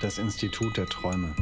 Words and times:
Das 0.00 0.18
Institut 0.18 0.76
der 0.76 0.86
Träume. 0.86 1.34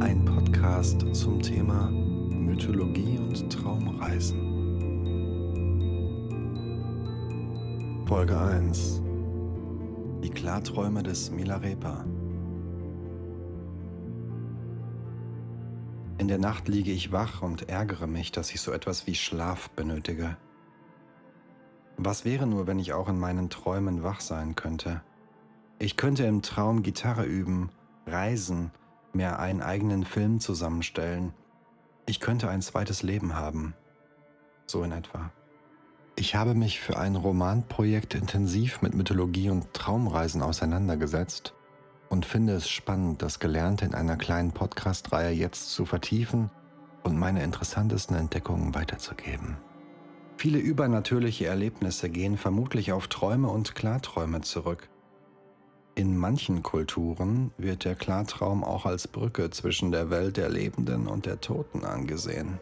Ein 0.00 0.22
Podcast 0.26 1.06
zum 1.14 1.40
Thema 1.40 1.90
Mythologie 1.90 3.16
und 3.16 3.50
Traumreisen. 3.50 4.44
Folge 8.06 8.38
1. 8.38 9.00
Die 10.22 10.30
Klarträume 10.30 11.02
des 11.02 11.30
Milarepa. 11.30 12.04
In 16.18 16.28
der 16.28 16.38
Nacht 16.38 16.68
liege 16.68 16.92
ich 16.92 17.10
wach 17.10 17.40
und 17.40 17.70
ärgere 17.70 18.06
mich, 18.06 18.32
dass 18.32 18.50
ich 18.52 18.60
so 18.60 18.70
etwas 18.70 19.06
wie 19.06 19.14
Schlaf 19.14 19.70
benötige. 19.70 20.36
Was 22.00 22.24
wäre 22.24 22.46
nur, 22.46 22.68
wenn 22.68 22.78
ich 22.78 22.92
auch 22.92 23.08
in 23.08 23.18
meinen 23.18 23.50
Träumen 23.50 24.04
wach 24.04 24.20
sein 24.20 24.54
könnte? 24.54 25.02
Ich 25.80 25.96
könnte 25.96 26.24
im 26.24 26.42
Traum 26.42 26.84
Gitarre 26.84 27.24
üben, 27.24 27.70
reisen, 28.06 28.70
mir 29.12 29.40
einen 29.40 29.62
eigenen 29.62 30.04
Film 30.04 30.38
zusammenstellen. 30.38 31.32
Ich 32.06 32.20
könnte 32.20 32.48
ein 32.48 32.62
zweites 32.62 33.02
Leben 33.02 33.34
haben. 33.34 33.74
So 34.66 34.84
in 34.84 34.92
etwa. 34.92 35.32
Ich 36.14 36.36
habe 36.36 36.54
mich 36.54 36.78
für 36.78 36.98
ein 36.98 37.16
Romanprojekt 37.16 38.14
intensiv 38.14 38.80
mit 38.80 38.94
Mythologie 38.94 39.50
und 39.50 39.74
Traumreisen 39.74 40.40
auseinandergesetzt 40.40 41.54
und 42.08 42.26
finde 42.26 42.54
es 42.54 42.68
spannend, 42.68 43.22
das 43.22 43.40
Gelernte 43.40 43.84
in 43.84 43.94
einer 43.94 44.16
kleinen 44.16 44.52
Podcast-Reihe 44.52 45.30
jetzt 45.30 45.70
zu 45.72 45.84
vertiefen 45.84 46.50
und 47.02 47.18
meine 47.18 47.42
interessantesten 47.42 48.16
Entdeckungen 48.16 48.74
weiterzugeben. 48.74 49.56
Viele 50.38 50.60
übernatürliche 50.60 51.46
Erlebnisse 51.46 52.08
gehen 52.08 52.36
vermutlich 52.36 52.92
auf 52.92 53.08
Träume 53.08 53.48
und 53.48 53.74
Klarträume 53.74 54.40
zurück. 54.42 54.88
In 55.96 56.16
manchen 56.16 56.62
Kulturen 56.62 57.50
wird 57.58 57.84
der 57.84 57.96
Klartraum 57.96 58.62
auch 58.62 58.86
als 58.86 59.08
Brücke 59.08 59.50
zwischen 59.50 59.90
der 59.90 60.10
Welt 60.10 60.36
der 60.36 60.48
Lebenden 60.48 61.08
und 61.08 61.26
der 61.26 61.40
Toten 61.40 61.84
angesehen. 61.84 62.60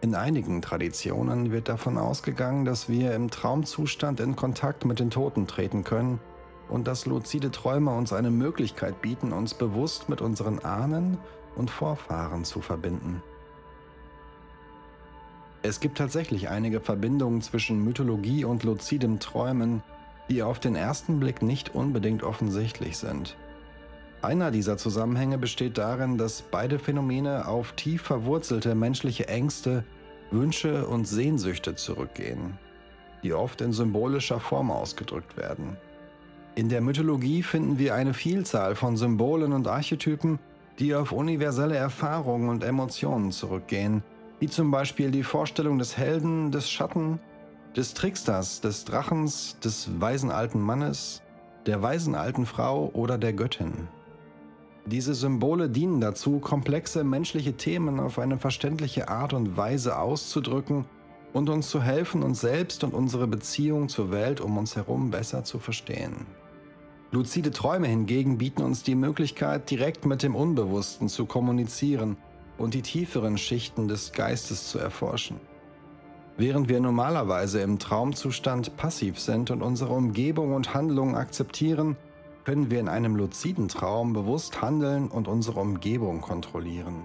In 0.00 0.14
einigen 0.14 0.62
Traditionen 0.62 1.52
wird 1.52 1.68
davon 1.68 1.98
ausgegangen, 1.98 2.64
dass 2.64 2.88
wir 2.88 3.14
im 3.14 3.30
Traumzustand 3.30 4.20
in 4.20 4.34
Kontakt 4.34 4.86
mit 4.86 5.00
den 5.00 5.10
Toten 5.10 5.46
treten 5.46 5.84
können 5.84 6.18
und 6.70 6.86
dass 6.86 7.04
luzide 7.04 7.50
Träume 7.50 7.94
uns 7.94 8.14
eine 8.14 8.30
Möglichkeit 8.30 9.02
bieten, 9.02 9.34
uns 9.34 9.52
bewusst 9.52 10.08
mit 10.08 10.22
unseren 10.22 10.60
Ahnen 10.60 11.18
und 11.56 11.68
Vorfahren 11.68 12.42
zu 12.44 12.62
verbinden. 12.62 13.22
Es 15.66 15.80
gibt 15.80 15.96
tatsächlich 15.96 16.50
einige 16.50 16.78
Verbindungen 16.78 17.40
zwischen 17.40 17.82
Mythologie 17.82 18.44
und 18.44 18.64
luzidem 18.64 19.18
Träumen, 19.18 19.82
die 20.28 20.42
auf 20.42 20.60
den 20.60 20.76
ersten 20.76 21.18
Blick 21.18 21.40
nicht 21.40 21.74
unbedingt 21.74 22.22
offensichtlich 22.22 22.98
sind. 22.98 23.34
Einer 24.20 24.50
dieser 24.50 24.76
Zusammenhänge 24.76 25.38
besteht 25.38 25.78
darin, 25.78 26.18
dass 26.18 26.42
beide 26.42 26.78
Phänomene 26.78 27.48
auf 27.48 27.72
tief 27.72 28.02
verwurzelte 28.02 28.74
menschliche 28.74 29.26
Ängste, 29.28 29.84
Wünsche 30.30 30.86
und 30.86 31.08
Sehnsüchte 31.08 31.74
zurückgehen, 31.76 32.58
die 33.22 33.32
oft 33.32 33.62
in 33.62 33.72
symbolischer 33.72 34.40
Form 34.40 34.70
ausgedrückt 34.70 35.38
werden. 35.38 35.78
In 36.56 36.68
der 36.68 36.82
Mythologie 36.82 37.42
finden 37.42 37.78
wir 37.78 37.94
eine 37.94 38.12
Vielzahl 38.12 38.74
von 38.74 38.98
Symbolen 38.98 39.54
und 39.54 39.66
Archetypen, 39.66 40.38
die 40.78 40.94
auf 40.94 41.10
universelle 41.10 41.76
Erfahrungen 41.76 42.50
und 42.50 42.64
Emotionen 42.64 43.32
zurückgehen, 43.32 44.02
wie 44.44 44.48
zum 44.50 44.70
Beispiel 44.70 45.10
die 45.10 45.22
Vorstellung 45.22 45.78
des 45.78 45.96
Helden, 45.96 46.50
des 46.50 46.68
Schatten, 46.68 47.18
des 47.74 47.94
Tricksters, 47.94 48.60
des 48.60 48.84
Drachens, 48.84 49.58
des 49.64 49.88
weisen 49.98 50.30
alten 50.30 50.60
Mannes, 50.60 51.22
der 51.64 51.80
weisen 51.80 52.14
alten 52.14 52.44
Frau 52.44 52.90
oder 52.92 53.16
der 53.16 53.32
Göttin. 53.32 53.88
Diese 54.84 55.14
Symbole 55.14 55.70
dienen 55.70 56.02
dazu, 56.02 56.40
komplexe 56.40 57.04
menschliche 57.04 57.54
Themen 57.54 57.98
auf 57.98 58.18
eine 58.18 58.36
verständliche 58.36 59.08
Art 59.08 59.32
und 59.32 59.56
Weise 59.56 59.98
auszudrücken 59.98 60.84
und 61.32 61.48
uns 61.48 61.70
zu 61.70 61.80
helfen, 61.80 62.22
uns 62.22 62.42
selbst 62.42 62.84
und 62.84 62.92
unsere 62.92 63.26
Beziehung 63.26 63.88
zur 63.88 64.10
Welt 64.10 64.42
um 64.42 64.58
uns 64.58 64.76
herum 64.76 65.10
besser 65.10 65.44
zu 65.44 65.58
verstehen. 65.58 66.26
Luzide 67.12 67.50
Träume 67.50 67.86
hingegen 67.86 68.36
bieten 68.36 68.60
uns 68.62 68.82
die 68.82 68.94
Möglichkeit, 68.94 69.70
direkt 69.70 70.04
mit 70.04 70.22
dem 70.22 70.36
Unbewussten 70.36 71.08
zu 71.08 71.24
kommunizieren 71.24 72.18
und 72.58 72.74
die 72.74 72.82
tieferen 72.82 73.38
Schichten 73.38 73.88
des 73.88 74.12
Geistes 74.12 74.68
zu 74.68 74.78
erforschen. 74.78 75.40
Während 76.36 76.68
wir 76.68 76.80
normalerweise 76.80 77.60
im 77.60 77.78
Traumzustand 77.78 78.76
passiv 78.76 79.20
sind 79.20 79.50
und 79.50 79.62
unsere 79.62 79.92
Umgebung 79.92 80.52
und 80.54 80.74
Handlungen 80.74 81.14
akzeptieren, 81.14 81.96
können 82.44 82.70
wir 82.70 82.80
in 82.80 82.88
einem 82.88 83.16
luziden 83.16 83.68
Traum 83.68 84.12
bewusst 84.12 84.60
handeln 84.60 85.08
und 85.08 85.28
unsere 85.28 85.60
Umgebung 85.60 86.20
kontrollieren. 86.20 87.02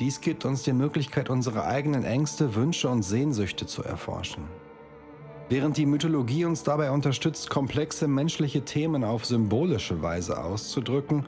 Dies 0.00 0.20
gibt 0.20 0.44
uns 0.44 0.62
die 0.62 0.74
Möglichkeit, 0.74 1.30
unsere 1.30 1.64
eigenen 1.64 2.04
Ängste, 2.04 2.54
Wünsche 2.54 2.88
und 2.90 3.02
Sehnsüchte 3.02 3.66
zu 3.66 3.82
erforschen. 3.82 4.44
Während 5.48 5.76
die 5.76 5.86
Mythologie 5.86 6.44
uns 6.44 6.64
dabei 6.64 6.90
unterstützt, 6.90 7.48
komplexe 7.48 8.08
menschliche 8.08 8.62
Themen 8.62 9.04
auf 9.04 9.24
symbolische 9.24 10.02
Weise 10.02 10.42
auszudrücken, 10.42 11.24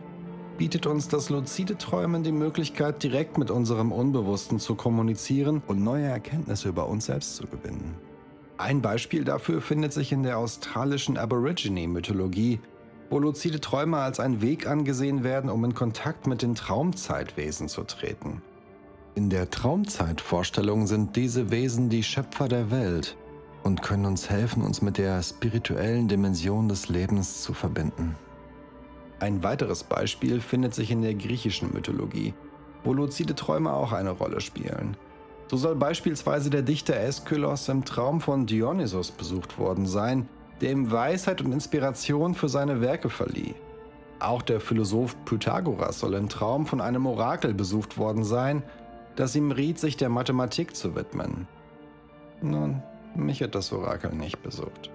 bietet 0.58 0.86
uns 0.86 1.08
das 1.08 1.30
luzide 1.30 1.78
Träumen 1.78 2.24
die 2.24 2.32
Möglichkeit, 2.32 3.02
direkt 3.02 3.38
mit 3.38 3.50
unserem 3.50 3.92
Unbewussten 3.92 4.58
zu 4.58 4.74
kommunizieren 4.74 5.62
und 5.66 5.82
neue 5.82 6.04
Erkenntnisse 6.04 6.68
über 6.68 6.88
uns 6.88 7.06
selbst 7.06 7.36
zu 7.36 7.46
gewinnen. 7.46 7.94
Ein 8.58 8.82
Beispiel 8.82 9.24
dafür 9.24 9.62
findet 9.62 9.92
sich 9.92 10.10
in 10.10 10.24
der 10.24 10.36
australischen 10.36 11.16
Aborigine-Mythologie, 11.16 12.58
wo 13.08 13.20
luzide 13.20 13.60
Träume 13.60 13.98
als 13.98 14.18
ein 14.18 14.42
Weg 14.42 14.66
angesehen 14.66 15.22
werden, 15.22 15.48
um 15.48 15.64
in 15.64 15.74
Kontakt 15.74 16.26
mit 16.26 16.42
den 16.42 16.56
Traumzeitwesen 16.56 17.68
zu 17.68 17.84
treten. 17.84 18.42
In 19.14 19.30
der 19.30 19.50
Traumzeitvorstellung 19.50 20.88
sind 20.88 21.14
diese 21.14 21.50
Wesen 21.52 21.88
die 21.88 22.02
Schöpfer 22.02 22.48
der 22.48 22.70
Welt 22.72 23.16
und 23.62 23.82
können 23.82 24.06
uns 24.06 24.28
helfen, 24.28 24.62
uns 24.62 24.82
mit 24.82 24.98
der 24.98 25.22
spirituellen 25.22 26.08
Dimension 26.08 26.68
des 26.68 26.88
Lebens 26.88 27.42
zu 27.42 27.54
verbinden. 27.54 28.16
Ein 29.20 29.42
weiteres 29.42 29.82
Beispiel 29.82 30.40
findet 30.40 30.74
sich 30.74 30.90
in 30.90 31.02
der 31.02 31.14
griechischen 31.14 31.72
Mythologie, 31.72 32.34
wo 32.84 32.92
luzide 32.92 33.34
Träume 33.34 33.72
auch 33.72 33.92
eine 33.92 34.10
Rolle 34.10 34.40
spielen. 34.40 34.96
So 35.48 35.56
soll 35.56 35.74
beispielsweise 35.74 36.50
der 36.50 36.62
Dichter 36.62 36.94
Aeschylos 36.94 37.68
im 37.68 37.84
Traum 37.84 38.20
von 38.20 38.46
Dionysos 38.46 39.10
besucht 39.10 39.58
worden 39.58 39.86
sein, 39.86 40.28
der 40.60 40.72
ihm 40.72 40.90
Weisheit 40.90 41.40
und 41.40 41.52
Inspiration 41.52 42.34
für 42.34 42.48
seine 42.48 42.80
Werke 42.80 43.10
verlieh. 43.10 43.54
Auch 44.20 44.42
der 44.42 44.60
Philosoph 44.60 45.16
Pythagoras 45.24 46.00
soll 46.00 46.14
im 46.14 46.28
Traum 46.28 46.66
von 46.66 46.80
einem 46.80 47.06
Orakel 47.06 47.54
besucht 47.54 47.98
worden 47.98 48.24
sein, 48.24 48.62
das 49.16 49.34
ihm 49.34 49.50
riet, 49.50 49.78
sich 49.78 49.96
der 49.96 50.08
Mathematik 50.08 50.76
zu 50.76 50.94
widmen. 50.94 51.46
Nun, 52.40 52.82
mich 53.14 53.42
hat 53.42 53.54
das 53.54 53.72
Orakel 53.72 54.12
nicht 54.14 54.42
besucht. 54.42 54.90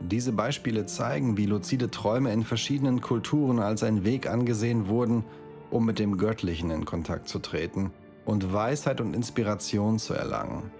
Diese 0.00 0.32
Beispiele 0.32 0.86
zeigen, 0.86 1.36
wie 1.36 1.46
luzide 1.46 1.90
Träume 1.90 2.32
in 2.32 2.44
verschiedenen 2.44 3.00
Kulturen 3.00 3.58
als 3.58 3.82
ein 3.82 4.04
Weg 4.04 4.28
angesehen 4.28 4.88
wurden, 4.88 5.24
um 5.70 5.84
mit 5.84 5.98
dem 5.98 6.16
Göttlichen 6.16 6.70
in 6.70 6.84
Kontakt 6.84 7.28
zu 7.28 7.40
treten 7.40 7.90
und 8.24 8.52
Weisheit 8.52 9.00
und 9.00 9.14
Inspiration 9.14 9.98
zu 9.98 10.14
erlangen. 10.14 10.70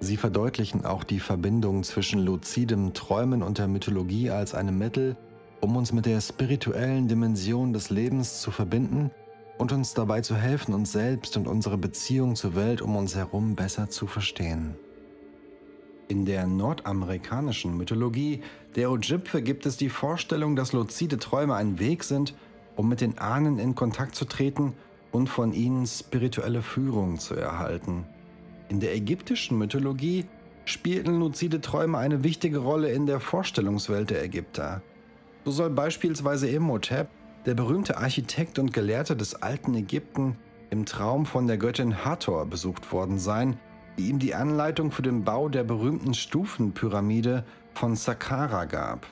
Sie 0.00 0.16
verdeutlichen 0.16 0.84
auch 0.84 1.04
die 1.04 1.20
Verbindung 1.20 1.82
zwischen 1.82 2.20
luzidem 2.24 2.94
Träumen 2.94 3.42
und 3.42 3.58
der 3.58 3.68
Mythologie 3.68 4.30
als 4.30 4.54
einem 4.54 4.78
Mittel, 4.78 5.16
um 5.60 5.76
uns 5.76 5.92
mit 5.92 6.06
der 6.06 6.20
spirituellen 6.20 7.06
Dimension 7.06 7.72
des 7.72 7.90
Lebens 7.90 8.40
zu 8.40 8.50
verbinden 8.50 9.10
und 9.58 9.72
uns 9.72 9.92
dabei 9.92 10.22
zu 10.22 10.34
helfen, 10.34 10.72
uns 10.72 10.92
selbst 10.92 11.36
und 11.36 11.46
unsere 11.46 11.76
Beziehung 11.76 12.34
zur 12.34 12.56
Welt 12.56 12.80
um 12.80 12.96
uns 12.96 13.14
herum 13.14 13.54
besser 13.56 13.90
zu 13.90 14.06
verstehen. 14.06 14.74
In 16.10 16.26
der 16.26 16.44
nordamerikanischen 16.44 17.76
Mythologie 17.76 18.42
der 18.74 18.90
Ojibwe 18.90 19.42
gibt 19.42 19.64
es 19.64 19.76
die 19.76 19.88
Vorstellung, 19.88 20.56
dass 20.56 20.72
luzide 20.72 21.20
Träume 21.20 21.54
ein 21.54 21.78
Weg 21.78 22.02
sind, 22.02 22.34
um 22.74 22.88
mit 22.88 23.00
den 23.00 23.18
Ahnen 23.18 23.60
in 23.60 23.76
Kontakt 23.76 24.16
zu 24.16 24.24
treten 24.24 24.74
und 25.12 25.28
von 25.28 25.52
ihnen 25.52 25.86
spirituelle 25.86 26.62
Führung 26.62 27.20
zu 27.20 27.36
erhalten. 27.36 28.06
In 28.68 28.80
der 28.80 28.92
ägyptischen 28.96 29.56
Mythologie 29.56 30.24
spielten 30.64 31.20
luzide 31.20 31.60
Träume 31.60 31.98
eine 31.98 32.24
wichtige 32.24 32.58
Rolle 32.58 32.90
in 32.90 33.06
der 33.06 33.20
Vorstellungswelt 33.20 34.10
der 34.10 34.24
Ägypter. 34.24 34.82
So 35.44 35.52
soll 35.52 35.70
beispielsweise 35.70 36.50
Imhotep, 36.50 37.06
der 37.46 37.54
berühmte 37.54 37.98
Architekt 37.98 38.58
und 38.58 38.72
Gelehrte 38.72 39.14
des 39.14 39.36
alten 39.36 39.74
Ägypten, 39.74 40.36
im 40.70 40.86
Traum 40.86 41.24
von 41.24 41.46
der 41.46 41.56
Göttin 41.56 42.04
Hathor 42.04 42.46
besucht 42.46 42.90
worden 42.90 43.20
sein, 43.20 43.60
die 43.98 44.08
ihm 44.08 44.18
die 44.18 44.34
Anleitung 44.34 44.90
für 44.90 45.02
den 45.02 45.24
Bau 45.24 45.48
der 45.48 45.64
berühmten 45.64 46.14
Stufenpyramide 46.14 47.44
von 47.74 47.96
Saqqara 47.96 48.64
gab. 48.64 49.06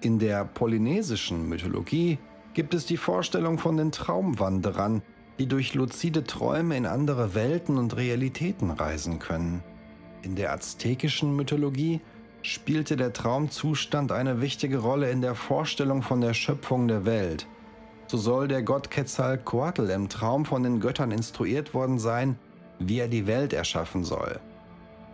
In 0.00 0.18
der 0.18 0.44
polynesischen 0.44 1.48
Mythologie 1.48 2.18
gibt 2.52 2.74
es 2.74 2.86
die 2.86 2.96
Vorstellung 2.96 3.58
von 3.58 3.76
den 3.76 3.90
Traumwanderern, 3.90 5.02
die 5.38 5.46
durch 5.46 5.74
luzide 5.74 6.24
Träume 6.24 6.76
in 6.76 6.86
andere 6.86 7.34
Welten 7.34 7.78
und 7.78 7.96
Realitäten 7.96 8.70
reisen 8.70 9.18
können. 9.18 9.62
In 10.22 10.36
der 10.36 10.52
aztekischen 10.52 11.34
Mythologie 11.34 12.00
spielte 12.42 12.96
der 12.96 13.12
Traumzustand 13.12 14.12
eine 14.12 14.40
wichtige 14.40 14.78
Rolle 14.78 15.10
in 15.10 15.22
der 15.22 15.34
Vorstellung 15.34 16.02
von 16.02 16.20
der 16.20 16.34
Schöpfung 16.34 16.88
der 16.88 17.04
Welt. 17.04 17.46
So 18.06 18.18
soll 18.18 18.48
der 18.48 18.62
Gott 18.62 18.90
Quetzalcoatl 18.90 19.88
im 19.90 20.08
Traum 20.08 20.44
von 20.44 20.62
den 20.62 20.78
Göttern 20.78 21.10
instruiert 21.10 21.72
worden 21.72 21.98
sein, 21.98 22.38
wie 22.78 22.98
er 22.98 23.08
die 23.08 23.26
Welt 23.26 23.52
erschaffen 23.52 24.04
soll. 24.04 24.40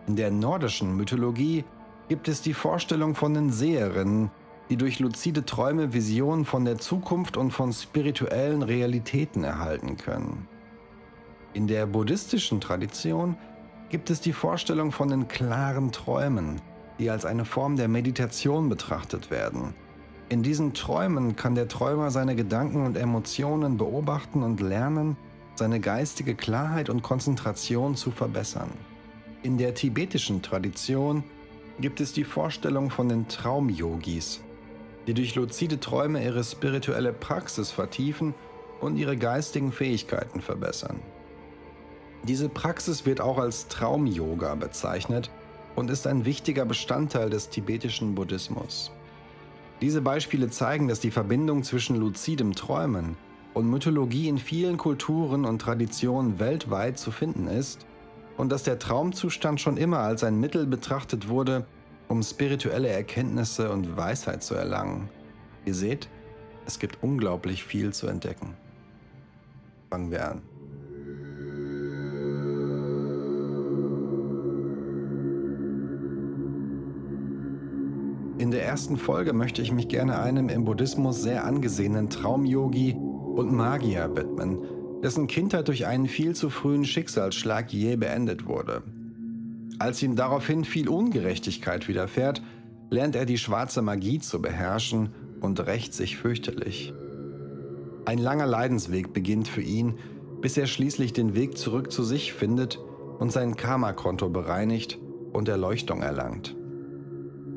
In 0.07 0.17
der 0.17 0.31
nordischen 0.31 0.97
Mythologie 0.97 1.65
gibt 2.09 2.29
es 2.29 2.43
die 2.43 2.55
Vorstellung 2.55 3.15
von 3.15 3.35
den 3.35 3.51
Seherinnen, 3.51 4.31
die 4.69 4.77
durch 4.77 5.01
luzide 5.01 5.45
Träume 5.45 5.93
Visionen 5.93 6.45
von 6.45 6.65
der 6.65 6.79
Zukunft 6.79 7.37
und 7.37 7.51
von 7.51 7.73
spirituellen 7.73 8.63
Realitäten 8.63 9.45
erhalten 9.45 9.97
können. 9.97 10.49
In 11.53 11.67
der 11.67 11.87
buddhistischen 11.87 12.61
Tradition 12.61 13.37
gibt 13.89 14.11
es 14.11 14.21
die 14.21 14.33
Vorstellung 14.33 14.93
von 14.93 15.09
den 15.09 15.27
klaren 15.27 15.91
Träumen, 15.91 16.61
die 17.01 17.11
als 17.11 17.25
eine 17.25 17.45
Form 17.45 17.77
der 17.77 17.89
Meditation 17.89 18.69
betrachtet 18.69 19.31
werden. 19.31 19.75
In 20.29 20.45
diesen 20.45 20.75
Träumen 20.75 21.35
kann 21.35 21.57
der 21.57 21.67
Träumer 21.67 22.13
seine 22.13 22.37
Gedanken 22.37 22.87
und 22.87 22.97
Emotionen 22.97 23.77
beobachten 23.77 24.45
und 24.45 24.61
lernen, 24.61 25.17
seine 25.61 25.79
geistige 25.79 26.35
Klarheit 26.35 26.89
und 26.89 27.03
Konzentration 27.03 27.95
zu 27.95 28.11
verbessern. 28.11 28.71
In 29.43 29.59
der 29.59 29.75
tibetischen 29.75 30.41
Tradition 30.41 31.23
gibt 31.79 32.01
es 32.01 32.15
die 32.15 32.25
Vorstellung 32.25 32.89
von 32.89 33.11
den 33.11 33.29
Traumyogis, 33.29 34.41
die 35.07 35.13
durch 35.13 35.35
luzide 35.35 35.79
Träume 35.79 36.25
ihre 36.25 36.43
spirituelle 36.45 37.13
Praxis 37.13 37.71
vertiefen 37.71 38.35
und 38.81 38.97
ihre 38.97 39.19
geistigen 39.19 39.71
Fähigkeiten 39.71 40.41
verbessern. 40.41 40.99
Diese 42.23 42.49
Praxis 42.49 43.05
wird 43.05 43.21
auch 43.21 43.37
als 43.37 43.69
Traum-Yoga 43.69 44.55
bezeichnet 44.55 45.31
und 45.77 45.91
ist 45.91 46.07
ein 46.07 46.25
wichtiger 46.25 46.65
Bestandteil 46.65 47.29
des 47.29 47.51
tibetischen 47.51 48.15
Buddhismus. 48.15 48.93
Diese 49.83 50.01
Beispiele 50.01 50.49
zeigen, 50.49 50.89
dass 50.89 51.01
die 51.01 51.11
Verbindung 51.11 51.65
zwischen 51.65 51.97
luzidem 51.97 52.55
Träumen 52.55 53.19
und 53.55 53.69
Mythologie 53.69 54.29
in 54.29 54.39
vielen 54.39 54.77
Kulturen 54.77 55.45
und 55.45 55.61
Traditionen 55.61 56.39
weltweit 56.39 56.99
zu 56.99 57.11
finden 57.11 57.47
ist 57.49 57.87
und 58.37 58.51
dass 58.51 58.63
der 58.63 58.79
Traumzustand 58.79 59.61
schon 59.61 59.77
immer 59.77 59.99
als 59.99 60.25
ein 60.25 60.39
Mittel 60.39 60.67
betrachtet 60.67 61.29
wurde, 61.29 61.67
um 62.09 62.23
spirituelle 62.23 62.89
Erkenntnisse 62.89 63.71
und 63.71 63.97
Weisheit 63.97 64.43
zu 64.43 64.55
erlangen. 64.55 65.09
Ihr 65.65 65.75
seht, 65.75 66.09
es 66.67 66.79
gibt 66.79 67.03
unglaublich 67.03 67.65
viel 67.65 67.93
zu 67.93 68.07
entdecken. 68.07 68.55
Fangen 69.91 70.11
wir 70.11 70.31
an. 70.31 70.43
In 78.39 78.51
der 78.51 78.65
ersten 78.65 78.97
Folge 78.97 79.35
möchte 79.35 79.61
ich 79.61 79.71
mich 79.71 79.89
gerne 79.89 80.19
einem 80.19 80.49
im 80.49 80.65
Buddhismus 80.65 81.23
sehr 81.23 81.45
angesehenen 81.45 82.09
Traumyogi 82.09 82.97
und 83.41 83.55
Magier 83.55 84.15
widmen, 84.15 84.59
dessen 85.03 85.27
Kindheit 85.27 85.69
durch 85.69 85.87
einen 85.87 86.09
viel 86.09 86.35
zu 86.35 86.51
frühen 86.51 86.85
Schicksalsschlag 86.85 87.73
je 87.73 87.97
beendet 87.97 88.47
wurde. 88.47 88.83
Als 89.79 90.03
ihm 90.03 90.15
daraufhin 90.15 90.63
viel 90.63 90.91
Ungerechtigkeit 90.91 91.89
widerfährt, 91.89 92.43
lernt 92.91 93.17
er 93.17 93.25
die 93.25 93.39
schwarze 93.39 93.81
Magie 93.81 94.19
zu 94.19 94.43
beherrschen 94.43 95.09
und 95.41 95.59
rächt 95.67 95.95
sich 95.95 96.19
fürchterlich. 96.19 96.93
Ein 98.05 98.19
langer 98.19 98.47
Leidensweg 98.47 99.15
beginnt 99.15 99.49
für 99.49 99.63
ihn, 99.63 99.95
bis 100.43 100.59
er 100.59 100.67
schließlich 100.67 101.15
den 101.15 101.35
Weg 101.35 101.57
zurück 101.57 101.91
zu 101.91 102.03
sich 102.03 102.35
findet 102.35 102.79
und 103.19 103.33
sein 103.33 103.57
Karma-Konto 103.57 104.29
bereinigt 104.29 104.99
und 105.33 105.49
Erleuchtung 105.49 106.03
erlangt. 106.03 106.55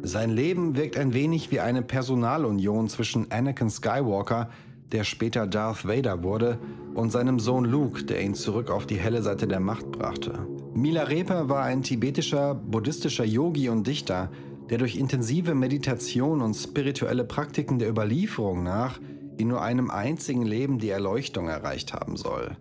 Sein 0.01 0.29
Leben 0.29 0.77
wirkt 0.77 0.97
ein 0.97 1.13
wenig 1.13 1.51
wie 1.51 1.59
eine 1.59 1.81
Personalunion 1.81 2.87
zwischen 2.87 3.31
Anakin 3.31 3.69
Skywalker, 3.69 4.49
der 4.91 5.03
später 5.03 5.47
Darth 5.47 5.87
Vader 5.87 6.23
wurde, 6.23 6.59
und 6.93 7.11
seinem 7.11 7.39
Sohn 7.39 7.65
Luke, 7.65 8.03
der 8.03 8.21
ihn 8.21 8.35
zurück 8.35 8.69
auf 8.69 8.85
die 8.85 8.97
helle 8.97 9.23
Seite 9.23 9.47
der 9.47 9.59
Macht 9.59 9.91
brachte. 9.91 10.47
Milarepa 10.73 11.49
war 11.49 11.63
ein 11.63 11.81
tibetischer, 11.81 12.55
buddhistischer 12.55 13.25
Yogi 13.25 13.69
und 13.69 13.87
Dichter, 13.87 14.29
der 14.69 14.77
durch 14.77 14.95
intensive 14.95 15.55
Meditation 15.55 16.41
und 16.41 16.53
spirituelle 16.53 17.23
Praktiken 17.23 17.79
der 17.79 17.89
Überlieferung 17.89 18.63
nach 18.63 18.99
in 19.37 19.47
nur 19.47 19.61
einem 19.61 19.89
einzigen 19.89 20.43
Leben 20.43 20.79
die 20.79 20.89
Erleuchtung 20.89 21.47
erreicht 21.47 21.93
haben 21.93 22.17
soll. 22.17 22.57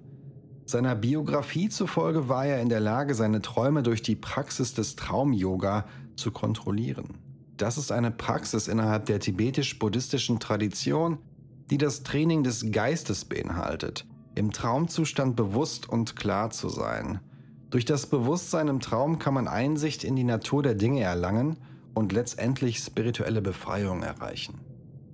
Seiner 0.65 0.95
Biografie 0.95 1.69
zufolge 1.69 2.29
war 2.29 2.47
er 2.47 2.61
in 2.61 2.69
der 2.69 2.81
Lage, 2.81 3.15
seine 3.15 3.43
Träume 3.43 3.83
durch 3.83 4.03
die 4.03 4.17
Praxis 4.17 4.75
des 4.75 4.97
Traum-Yoga 4.97 5.87
zu 6.17 6.31
kontrollieren. 6.31 7.19
Das 7.57 7.79
ist 7.79 7.93
eine 7.93 8.11
Praxis 8.11 8.69
innerhalb 8.69 9.07
der 9.07 9.21
tibetisch-buddhistischen 9.21 10.41
Tradition, 10.41 11.19
die 11.73 11.79
das 11.79 12.03
Training 12.03 12.43
des 12.43 12.71
Geistes 12.71 13.25
beinhaltet, 13.25 14.05
im 14.35 14.53
Traumzustand 14.53 15.37
bewusst 15.37 15.89
und 15.89 16.17
klar 16.17 16.51
zu 16.51 16.69
sein. 16.69 17.21
Durch 17.71 17.87
das 17.87 18.05
Bewusstsein 18.05 18.69
im 18.69 18.81
Traum 18.81 19.19
kann 19.19 19.33
man 19.33 19.49
Einsicht 19.49 20.05
in 20.05 20.15
die 20.15 20.23
Natur 20.23 20.63
der 20.63 20.75
Dinge 20.75 21.01
erlangen 21.01 21.57
und 21.95 22.13
letztendlich 22.13 22.77
spirituelle 22.77 23.41
Befreiung 23.41 24.03
erreichen. 24.03 24.61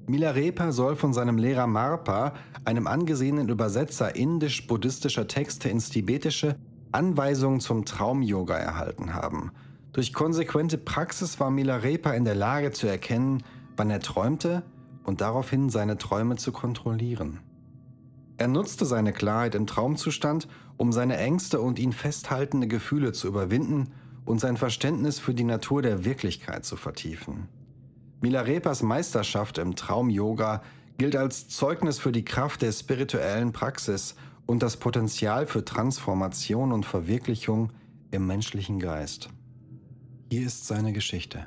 Milarepa 0.08 0.72
soll 0.72 0.96
von 0.96 1.12
seinem 1.12 1.38
Lehrer 1.38 1.68
Marpa, 1.68 2.34
einem 2.64 2.88
angesehenen 2.88 3.48
Übersetzer 3.48 4.16
indisch-buddhistischer 4.16 5.28
Texte 5.28 5.68
ins 5.68 5.90
Tibetische, 5.90 6.56
Anweisungen 6.90 7.60
zum 7.60 7.84
Traum-Yoga 7.84 8.56
erhalten 8.56 9.14
haben. 9.14 9.52
Durch 9.92 10.12
konsequente 10.12 10.76
Praxis 10.76 11.38
war 11.38 11.52
Milarepa 11.52 12.14
in 12.14 12.24
der 12.24 12.34
Lage 12.34 12.72
zu 12.72 12.88
erkennen, 12.88 13.44
wann 13.76 13.90
er 13.90 14.00
träumte 14.00 14.64
und 15.08 15.22
daraufhin 15.22 15.70
seine 15.70 15.96
Träume 15.96 16.36
zu 16.36 16.52
kontrollieren. 16.52 17.40
Er 18.36 18.46
nutzte 18.46 18.84
seine 18.84 19.14
Klarheit 19.14 19.54
im 19.54 19.66
Traumzustand, 19.66 20.48
um 20.76 20.92
seine 20.92 21.16
Ängste 21.16 21.62
und 21.62 21.78
ihn 21.78 21.94
festhaltende 21.94 22.68
Gefühle 22.68 23.12
zu 23.12 23.26
überwinden 23.26 23.94
und 24.26 24.38
sein 24.38 24.58
Verständnis 24.58 25.18
für 25.18 25.32
die 25.32 25.44
Natur 25.44 25.80
der 25.80 26.04
Wirklichkeit 26.04 26.66
zu 26.66 26.76
vertiefen. 26.76 27.48
Milarepas 28.20 28.82
Meisterschaft 28.82 29.56
im 29.56 29.76
Traum-Yoga 29.76 30.62
gilt 30.98 31.16
als 31.16 31.48
Zeugnis 31.48 31.98
für 31.98 32.12
die 32.12 32.26
Kraft 32.26 32.60
der 32.60 32.72
spirituellen 32.72 33.52
Praxis 33.52 34.14
und 34.44 34.62
das 34.62 34.76
Potenzial 34.76 35.46
für 35.46 35.64
Transformation 35.64 36.70
und 36.70 36.84
Verwirklichung 36.84 37.72
im 38.10 38.26
menschlichen 38.26 38.78
Geist. 38.78 39.30
Hier 40.30 40.46
ist 40.46 40.66
seine 40.66 40.92
Geschichte. 40.92 41.46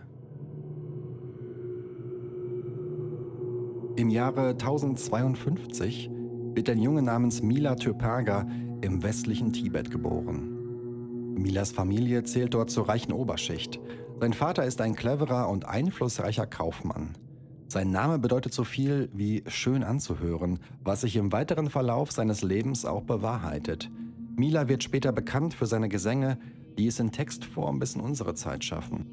Im 3.97 4.09
Jahre 4.09 4.51
1052 4.51 6.09
wird 6.55 6.69
ein 6.69 6.81
Junge 6.81 7.01
namens 7.01 7.41
Mila 7.41 7.75
Typaga 7.75 8.47
im 8.79 9.03
westlichen 9.03 9.51
Tibet 9.51 9.91
geboren. 9.91 11.35
Milas 11.35 11.71
Familie 11.73 12.23
zählt 12.23 12.53
dort 12.53 12.69
zur 12.69 12.87
reichen 12.87 13.11
Oberschicht. 13.11 13.81
Sein 14.21 14.31
Vater 14.31 14.65
ist 14.65 14.79
ein 14.79 14.95
cleverer 14.95 15.49
und 15.49 15.65
einflussreicher 15.65 16.47
Kaufmann. 16.47 17.17
Sein 17.67 17.91
Name 17.91 18.17
bedeutet 18.17 18.53
so 18.53 18.63
viel 18.63 19.09
wie 19.13 19.43
schön 19.47 19.83
anzuhören, 19.83 20.59
was 20.83 21.01
sich 21.01 21.17
im 21.17 21.33
weiteren 21.33 21.69
Verlauf 21.69 22.13
seines 22.13 22.43
Lebens 22.43 22.85
auch 22.85 23.03
bewahrheitet. 23.03 23.91
Mila 24.37 24.69
wird 24.69 24.83
später 24.83 25.11
bekannt 25.11 25.53
für 25.53 25.65
seine 25.65 25.89
Gesänge, 25.89 26.37
die 26.77 26.87
es 26.87 26.99
in 27.01 27.11
Textform 27.11 27.79
bis 27.79 27.95
in 27.95 28.01
unsere 28.01 28.35
Zeit 28.35 28.63
schaffen. 28.63 29.05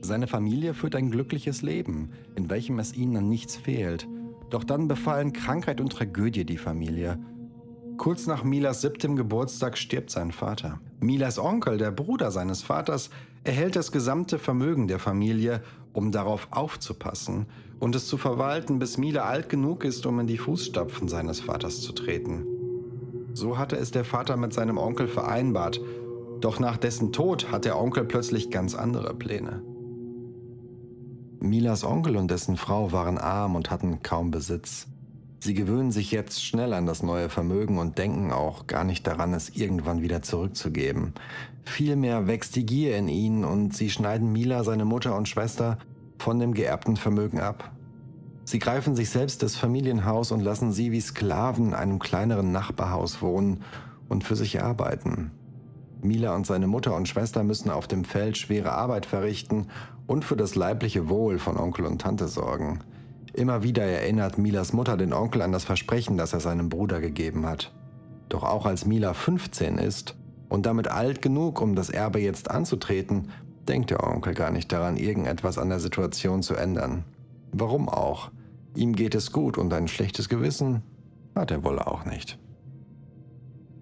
Seine 0.00 0.26
Familie 0.26 0.74
führt 0.74 0.96
ein 0.96 1.10
glückliches 1.10 1.62
Leben, 1.62 2.10
in 2.34 2.50
welchem 2.50 2.80
es 2.80 2.94
ihnen 2.94 3.16
an 3.18 3.28
nichts 3.28 3.56
fehlt 3.56 4.08
doch 4.50 4.64
dann 4.64 4.88
befallen 4.88 5.32
Krankheit 5.32 5.80
und 5.80 5.92
Tragödie 5.92 6.44
die 6.44 6.58
Familie. 6.58 7.18
Kurz 7.96 8.26
nach 8.26 8.42
Milas 8.42 8.80
siebtem 8.80 9.16
Geburtstag 9.16 9.78
stirbt 9.78 10.10
sein 10.10 10.32
Vater. 10.32 10.80
Milas 11.00 11.38
Onkel, 11.38 11.78
der 11.78 11.92
Bruder 11.92 12.30
seines 12.30 12.62
Vaters, 12.62 13.10
erhält 13.44 13.76
das 13.76 13.92
gesamte 13.92 14.38
Vermögen 14.38 14.88
der 14.88 14.98
Familie, 14.98 15.62
um 15.92 16.10
darauf 16.10 16.48
aufzupassen 16.50 17.46
und 17.78 17.94
es 17.94 18.08
zu 18.08 18.16
verwalten, 18.16 18.78
bis 18.78 18.98
Mila 18.98 19.24
alt 19.24 19.48
genug 19.48 19.84
ist, 19.84 20.06
um 20.06 20.18
in 20.20 20.26
die 20.26 20.38
Fußstapfen 20.38 21.08
seines 21.08 21.40
Vaters 21.40 21.82
zu 21.82 21.92
treten. 21.92 22.44
So 23.32 23.58
hatte 23.58 23.76
es 23.76 23.90
der 23.90 24.04
Vater 24.04 24.36
mit 24.36 24.52
seinem 24.52 24.78
Onkel 24.78 25.08
vereinbart, 25.08 25.80
doch 26.40 26.60
nach 26.60 26.76
dessen 26.76 27.12
Tod 27.12 27.50
hat 27.52 27.64
der 27.64 27.78
Onkel 27.78 28.04
plötzlich 28.04 28.50
ganz 28.50 28.74
andere 28.74 29.14
Pläne. 29.14 29.62
Milas 31.44 31.84
Onkel 31.84 32.16
und 32.16 32.30
dessen 32.30 32.56
Frau 32.56 32.90
waren 32.92 33.18
arm 33.18 33.54
und 33.54 33.70
hatten 33.70 34.02
kaum 34.02 34.30
Besitz. 34.30 34.86
Sie 35.40 35.52
gewöhnen 35.52 35.92
sich 35.92 36.10
jetzt 36.10 36.42
schnell 36.42 36.72
an 36.72 36.86
das 36.86 37.02
neue 37.02 37.28
Vermögen 37.28 37.78
und 37.78 37.98
denken 37.98 38.32
auch 38.32 38.66
gar 38.66 38.82
nicht 38.84 39.06
daran, 39.06 39.34
es 39.34 39.50
irgendwann 39.50 40.00
wieder 40.00 40.22
zurückzugeben. 40.22 41.12
Vielmehr 41.64 42.26
wächst 42.26 42.56
die 42.56 42.64
Gier 42.64 42.96
in 42.96 43.08
ihnen 43.08 43.44
und 43.44 43.76
sie 43.76 43.90
schneiden 43.90 44.32
Mila, 44.32 44.64
seine 44.64 44.86
Mutter 44.86 45.14
und 45.14 45.28
Schwester, 45.28 45.78
von 46.18 46.38
dem 46.38 46.54
geerbten 46.54 46.96
Vermögen 46.96 47.40
ab. 47.40 47.72
Sie 48.44 48.58
greifen 48.58 48.96
sich 48.96 49.10
selbst 49.10 49.42
das 49.42 49.54
Familienhaus 49.54 50.32
und 50.32 50.40
lassen 50.40 50.72
sie 50.72 50.92
wie 50.92 51.00
Sklaven 51.00 51.68
in 51.68 51.74
einem 51.74 51.98
kleineren 51.98 52.52
Nachbarhaus 52.52 53.20
wohnen 53.20 53.62
und 54.08 54.24
für 54.24 54.36
sich 54.36 54.62
arbeiten. 54.62 55.30
Mila 56.00 56.34
und 56.34 56.46
seine 56.46 56.66
Mutter 56.66 56.94
und 56.94 57.08
Schwester 57.08 57.42
müssen 57.42 57.70
auf 57.70 57.86
dem 57.86 58.04
Feld 58.04 58.36
schwere 58.36 58.72
Arbeit 58.72 59.06
verrichten 59.06 59.66
und 60.06 60.24
für 60.24 60.36
das 60.36 60.54
leibliche 60.54 61.08
Wohl 61.08 61.38
von 61.38 61.56
Onkel 61.56 61.86
und 61.86 62.00
Tante 62.00 62.28
sorgen. 62.28 62.80
Immer 63.32 63.62
wieder 63.62 63.82
erinnert 63.82 64.38
Milas 64.38 64.72
Mutter 64.72 64.96
den 64.96 65.12
Onkel 65.12 65.42
an 65.42 65.52
das 65.52 65.64
Versprechen, 65.64 66.16
das 66.16 66.32
er 66.32 66.40
seinem 66.40 66.68
Bruder 66.68 67.00
gegeben 67.00 67.46
hat. 67.46 67.72
Doch 68.28 68.44
auch 68.44 68.66
als 68.66 68.86
Mila 68.86 69.12
15 69.12 69.78
ist 69.78 70.16
und 70.48 70.66
damit 70.66 70.88
alt 70.88 71.20
genug, 71.20 71.60
um 71.60 71.74
das 71.74 71.90
Erbe 71.90 72.20
jetzt 72.20 72.50
anzutreten, 72.50 73.30
denkt 73.68 73.90
der 73.90 74.04
Onkel 74.04 74.34
gar 74.34 74.50
nicht 74.50 74.70
daran, 74.72 74.96
irgendetwas 74.96 75.58
an 75.58 75.68
der 75.68 75.80
Situation 75.80 76.42
zu 76.42 76.54
ändern. 76.54 77.04
Warum 77.52 77.88
auch? 77.88 78.30
Ihm 78.76 78.94
geht 78.94 79.14
es 79.14 79.32
gut 79.32 79.58
und 79.58 79.72
ein 79.72 79.88
schlechtes 79.88 80.28
Gewissen 80.28 80.82
hat 81.34 81.50
er 81.50 81.64
wohl 81.64 81.78
auch 81.78 82.04
nicht. 82.04 82.38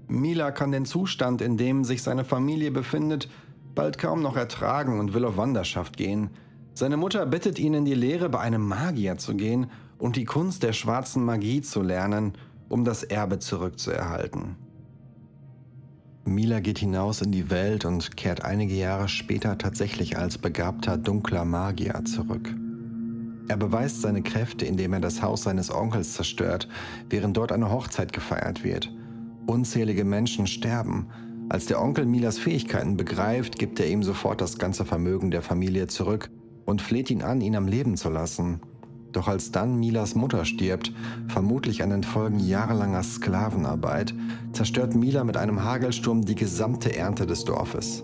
Mila 0.09 0.51
kann 0.51 0.73
den 0.73 0.85
Zustand, 0.85 1.41
in 1.41 1.57
dem 1.57 1.85
sich 1.85 2.03
seine 2.03 2.25
Familie 2.25 2.71
befindet, 2.71 3.29
bald 3.75 3.99
kaum 3.99 4.23
noch 4.23 4.37
ertragen 4.37 4.99
und 4.99 5.15
will 5.15 5.25
auf 5.25 5.37
Wanderschaft 5.37 5.97
gehen. 5.97 6.31
Seine 6.75 6.97
Mutter 6.97 7.27
bittet 7.27 7.59
ihn 7.59 7.75
in 7.75 7.85
die 7.85 7.95
Lehre 7.95 8.29
bei 8.29 8.41
einem 8.41 8.67
Magier 8.67 9.19
zu 9.19 9.35
gehen 9.35 9.67
und 9.99 10.17
die 10.17 10.25
Kunst 10.25 10.63
der 10.63 10.73
schwarzen 10.73 11.25
Magie 11.25 11.61
zu 11.61 11.83
lernen, 11.83 12.33
um 12.69 12.85
das 12.85 13.03
Erbe 13.03 13.39
zurückzuerhalten. 13.39 14.57
Mila 16.25 16.61
geht 16.61 16.79
hinaus 16.79 17.21
in 17.21 17.33
die 17.33 17.51
Welt 17.51 17.85
und 17.85 18.17
kehrt 18.17 18.45
einige 18.45 18.75
Jahre 18.75 19.09
später 19.09 19.59
tatsächlich 19.59 20.17
als 20.17 20.39
begabter 20.39 20.97
dunkler 20.97 21.45
Magier 21.45 22.05
zurück. 22.05 22.55
Er 23.49 23.57
beweist 23.57 24.01
seine 24.01 24.23
Kräfte, 24.23 24.65
indem 24.65 24.93
er 24.93 25.01
das 25.01 25.21
Haus 25.21 25.43
seines 25.43 25.75
Onkels 25.75 26.15
zerstört, 26.15 26.69
während 27.11 27.37
dort 27.37 27.51
eine 27.53 27.71
Hochzeit 27.71 28.13
gefeiert 28.13 28.63
wird. 28.63 28.93
Unzählige 29.47 30.05
Menschen 30.05 30.47
sterben. 30.47 31.09
Als 31.53 31.67
der 31.67 31.83
Onkel 31.83 32.07
Milas 32.07 32.39
Fähigkeiten 32.39 32.97
begreift, 32.97 33.59
gibt 33.59 33.79
er 33.79 33.87
ihm 33.87 34.03
sofort 34.03 34.41
das 34.41 34.57
ganze 34.57 34.87
Vermögen 34.87 35.31
der 35.31 35.43
Familie 35.43 35.87
zurück 35.87 36.31
und 36.65 36.81
fleht 36.81 37.11
ihn 37.11 37.21
an, 37.21 37.43
ihn 37.43 37.57
am 37.57 37.67
Leben 37.67 37.99
zu 37.99 38.09
lassen. 38.09 38.63
Doch 39.13 39.29
als 39.29 39.53
dann 39.53 39.79
Milas 39.79 40.15
Mutter 40.15 40.47
stirbt, 40.47 40.95
vermutlich 41.29 41.83
an 41.83 41.91
den 41.91 42.05
Folgen 42.05 42.39
jahrelanger 42.39 43.03
Sklavenarbeit, 43.03 44.15
zerstört 44.55 44.95
Mila 44.95 45.25
mit 45.25 45.37
einem 45.37 45.63
Hagelsturm 45.63 46.25
die 46.25 46.37
gesamte 46.37 46.97
Ernte 46.97 47.27
des 47.27 47.45
Dorfes. 47.45 48.03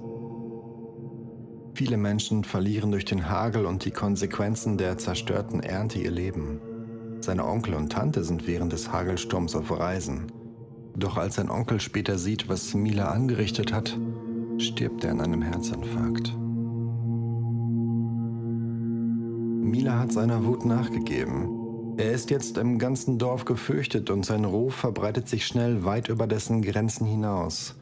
Viele 1.73 1.97
Menschen 1.97 2.45
verlieren 2.45 2.90
durch 2.90 3.07
den 3.07 3.31
Hagel 3.31 3.64
und 3.64 3.83
die 3.87 3.93
Konsequenzen 3.93 4.76
der 4.76 4.99
zerstörten 4.99 5.61
Ernte 5.61 5.99
ihr 6.00 6.11
Leben. 6.11 6.61
Seine 7.23 7.47
Onkel 7.47 7.73
und 7.73 7.90
Tante 7.90 8.25
sind 8.25 8.47
während 8.47 8.75
des 8.75 8.93
Hagelsturms 8.93 9.57
auf 9.57 9.71
Reisen. 9.71 10.26
Doch 10.99 11.17
als 11.17 11.37
sein 11.37 11.49
Onkel 11.49 11.81
später 11.81 12.19
sieht, 12.19 12.49
was 12.49 12.75
Mila 12.75 13.11
angerichtet 13.11 13.73
hat, 13.73 13.97
stirbt 14.59 15.05
er 15.05 15.12
an 15.12 15.21
einem 15.21 15.43
Herzinfarkt. 15.43 16.37
Mila 19.62 20.00
hat 20.00 20.12
seiner 20.12 20.45
Wut 20.45 20.64
nachgegeben. 20.64 21.95
Er 21.99 22.11
ist 22.12 22.31
jetzt 22.31 22.59
im 22.59 22.81
ganzen 22.81 23.17
Dorf 23.17 23.45
gefürchtet 23.45 24.11
und 24.11 24.26
sein 24.26 24.45
Ruf 24.45 24.75
verbreitet 24.75 25.28
sich 25.28 25.47
schnell 25.47 25.85
weit 25.85 26.09
über 26.09 26.26
dessen 26.26 26.62
Grenzen 26.62 27.07
hinaus. 27.07 27.76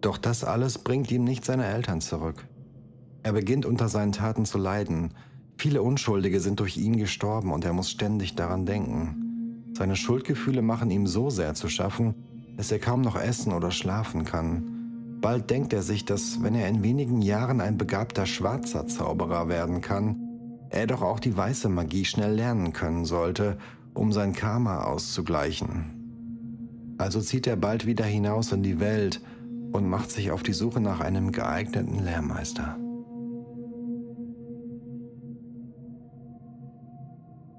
Doch 0.00 0.16
das 0.16 0.42
alles 0.42 0.78
bringt 0.78 1.10
ihm 1.10 1.24
nicht 1.24 1.44
seine 1.44 1.66
Eltern 1.66 2.00
zurück. 2.00 2.46
Er 3.22 3.32
beginnt 3.32 3.66
unter 3.66 3.88
seinen 3.88 4.12
Taten 4.12 4.46
zu 4.46 4.56
leiden. 4.56 5.12
Viele 5.58 5.82
Unschuldige 5.82 6.40
sind 6.40 6.60
durch 6.60 6.78
ihn 6.78 6.96
gestorben 6.96 7.52
und 7.52 7.64
er 7.66 7.74
muss 7.74 7.90
ständig 7.90 8.36
daran 8.36 8.64
denken. 8.64 9.70
Seine 9.76 9.96
Schuldgefühle 9.96 10.62
machen 10.62 10.90
ihm 10.90 11.06
so 11.06 11.28
sehr 11.28 11.54
zu 11.54 11.68
schaffen, 11.68 12.14
dass 12.56 12.70
er 12.70 12.78
kaum 12.78 13.00
noch 13.00 13.16
essen 13.16 13.52
oder 13.52 13.70
schlafen 13.70 14.24
kann. 14.24 15.18
Bald 15.20 15.50
denkt 15.50 15.72
er 15.72 15.82
sich, 15.82 16.04
dass 16.04 16.42
wenn 16.42 16.54
er 16.54 16.68
in 16.68 16.82
wenigen 16.82 17.22
Jahren 17.22 17.60
ein 17.60 17.78
begabter 17.78 18.26
schwarzer 18.26 18.86
Zauberer 18.86 19.48
werden 19.48 19.80
kann, 19.80 20.20
er 20.70 20.86
doch 20.86 21.02
auch 21.02 21.20
die 21.20 21.36
weiße 21.36 21.68
Magie 21.68 22.04
schnell 22.04 22.34
lernen 22.34 22.72
können 22.72 23.04
sollte, 23.04 23.56
um 23.94 24.12
sein 24.12 24.32
Karma 24.32 24.84
auszugleichen. 24.84 26.96
Also 26.98 27.20
zieht 27.20 27.46
er 27.46 27.56
bald 27.56 27.86
wieder 27.86 28.04
hinaus 28.04 28.52
in 28.52 28.62
die 28.62 28.80
Welt 28.80 29.20
und 29.72 29.88
macht 29.88 30.10
sich 30.10 30.30
auf 30.30 30.42
die 30.42 30.52
Suche 30.52 30.80
nach 30.80 31.00
einem 31.00 31.32
geeigneten 31.32 32.04
Lehrmeister. 32.04 32.76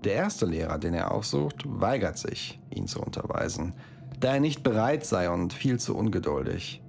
Der 0.04 0.14
erste 0.14 0.46
Lehrer, 0.46 0.78
den 0.78 0.94
er 0.94 1.12
aufsucht, 1.12 1.64
weigert 1.66 2.18
sich, 2.18 2.62
ihn 2.70 2.88
zu 2.88 3.02
unterweisen 3.02 3.74
da 4.20 4.36
er 4.36 4.40
nicht 4.40 4.64
bereit 4.64 5.06
sei 5.06 5.30
und 5.30 5.54
viel 5.54 5.80
zu 5.80 5.96
ungeduldig. 5.96 6.82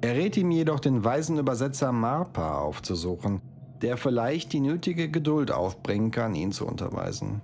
Er 0.00 0.14
rät 0.14 0.36
ihm 0.36 0.50
jedoch, 0.50 0.80
den 0.80 1.04
weisen 1.04 1.38
Übersetzer 1.38 1.92
Marpa 1.92 2.58
aufzusuchen, 2.58 3.40
der 3.82 3.96
vielleicht 3.96 4.52
die 4.52 4.60
nötige 4.60 5.10
Geduld 5.10 5.50
aufbringen 5.50 6.10
kann, 6.10 6.34
ihn 6.34 6.52
zu 6.52 6.66
unterweisen. 6.66 7.40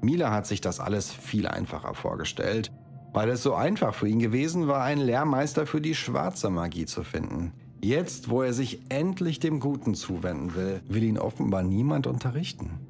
Mila 0.00 0.30
hat 0.30 0.46
sich 0.46 0.60
das 0.60 0.80
alles 0.80 1.12
viel 1.12 1.46
einfacher 1.46 1.94
vorgestellt, 1.94 2.70
weil 3.12 3.30
es 3.30 3.42
so 3.42 3.54
einfach 3.54 3.94
für 3.94 4.08
ihn 4.08 4.20
gewesen 4.20 4.68
war, 4.68 4.82
einen 4.82 5.00
Lehrmeister 5.00 5.66
für 5.66 5.80
die 5.80 5.94
schwarze 5.94 6.50
Magie 6.50 6.86
zu 6.86 7.02
finden. 7.02 7.52
Jetzt, 7.80 8.28
wo 8.28 8.42
er 8.42 8.52
sich 8.52 8.80
endlich 8.88 9.40
dem 9.40 9.60
Guten 9.60 9.94
zuwenden 9.94 10.54
will, 10.54 10.82
will 10.88 11.04
ihn 11.04 11.18
offenbar 11.18 11.62
niemand 11.62 12.06
unterrichten. 12.06 12.80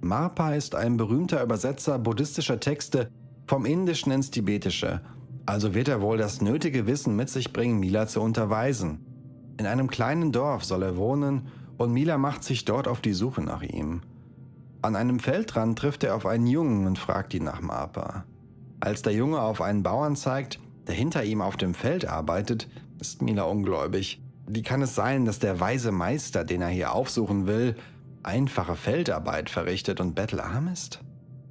Marpa 0.00 0.54
ist 0.54 0.74
ein 0.74 0.96
berühmter 0.96 1.42
Übersetzer 1.42 1.98
buddhistischer 1.98 2.60
Texte, 2.60 3.10
vom 3.46 3.64
Indischen 3.64 4.12
ins 4.12 4.30
Tibetische, 4.30 5.00
also 5.46 5.74
wird 5.74 5.88
er 5.88 6.00
wohl 6.00 6.18
das 6.18 6.40
nötige 6.40 6.86
Wissen 6.86 7.14
mit 7.14 7.30
sich 7.30 7.52
bringen, 7.52 7.78
Mila 7.78 8.08
zu 8.08 8.20
unterweisen. 8.20 9.06
In 9.58 9.66
einem 9.66 9.88
kleinen 9.88 10.32
Dorf 10.32 10.64
soll 10.64 10.82
er 10.82 10.96
wohnen 10.96 11.48
und 11.78 11.92
Mila 11.92 12.18
macht 12.18 12.42
sich 12.42 12.64
dort 12.64 12.88
auf 12.88 13.00
die 13.00 13.12
Suche 13.12 13.42
nach 13.42 13.62
ihm. 13.62 14.02
An 14.82 14.96
einem 14.96 15.20
Feldrand 15.20 15.78
trifft 15.78 16.04
er 16.04 16.14
auf 16.16 16.26
einen 16.26 16.46
Jungen 16.46 16.86
und 16.86 16.98
fragt 16.98 17.32
ihn 17.34 17.44
nach 17.44 17.60
Mapa. 17.60 18.24
Als 18.80 19.02
der 19.02 19.12
Junge 19.12 19.40
auf 19.40 19.62
einen 19.62 19.82
Bauern 19.82 20.16
zeigt, 20.16 20.60
der 20.86 20.94
hinter 20.94 21.24
ihm 21.24 21.40
auf 21.40 21.56
dem 21.56 21.74
Feld 21.74 22.08
arbeitet, 22.08 22.68
ist 23.00 23.22
Mila 23.22 23.44
ungläubig. 23.44 24.22
Wie 24.48 24.62
kann 24.62 24.82
es 24.82 24.94
sein, 24.94 25.24
dass 25.24 25.38
der 25.38 25.60
weise 25.60 25.92
Meister, 25.92 26.44
den 26.44 26.62
er 26.62 26.68
hier 26.68 26.92
aufsuchen 26.92 27.46
will, 27.46 27.76
einfache 28.22 28.76
Feldarbeit 28.76 29.50
verrichtet 29.50 30.00
und 30.00 30.14
bettelarm 30.14 30.68
ist? 30.68 31.00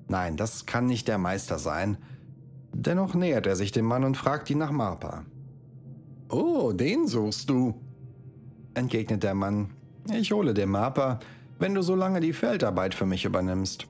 Nein, 0.07 0.37
das 0.37 0.65
kann 0.65 0.85
nicht 0.85 1.07
der 1.07 1.17
Meister 1.17 1.59
sein. 1.59 1.97
Dennoch 2.73 3.13
nähert 3.13 3.47
er 3.47 3.55
sich 3.55 3.71
dem 3.71 3.85
Mann 3.85 4.03
und 4.03 4.17
fragt 4.17 4.49
ihn 4.49 4.57
nach 4.57 4.71
Marpa. 4.71 5.23
Oh, 6.29 6.71
den 6.73 7.07
suchst 7.07 7.49
du, 7.49 7.79
entgegnet 8.73 9.23
der 9.23 9.35
Mann. 9.35 9.69
Ich 10.11 10.31
hole 10.31 10.53
dir 10.53 10.67
Marpa, 10.67 11.19
wenn 11.57 11.73
du 11.73 11.81
so 11.81 11.95
lange 11.95 12.19
die 12.19 12.33
Feldarbeit 12.33 12.93
für 12.93 13.05
mich 13.05 13.25
übernimmst. 13.25 13.87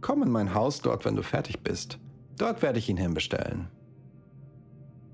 Komm 0.00 0.22
in 0.22 0.30
mein 0.30 0.54
Haus 0.54 0.80
dort, 0.80 1.04
wenn 1.04 1.16
du 1.16 1.22
fertig 1.22 1.60
bist. 1.62 1.98
Dort 2.36 2.62
werde 2.62 2.78
ich 2.78 2.88
ihn 2.88 2.96
hinbestellen. 2.96 3.68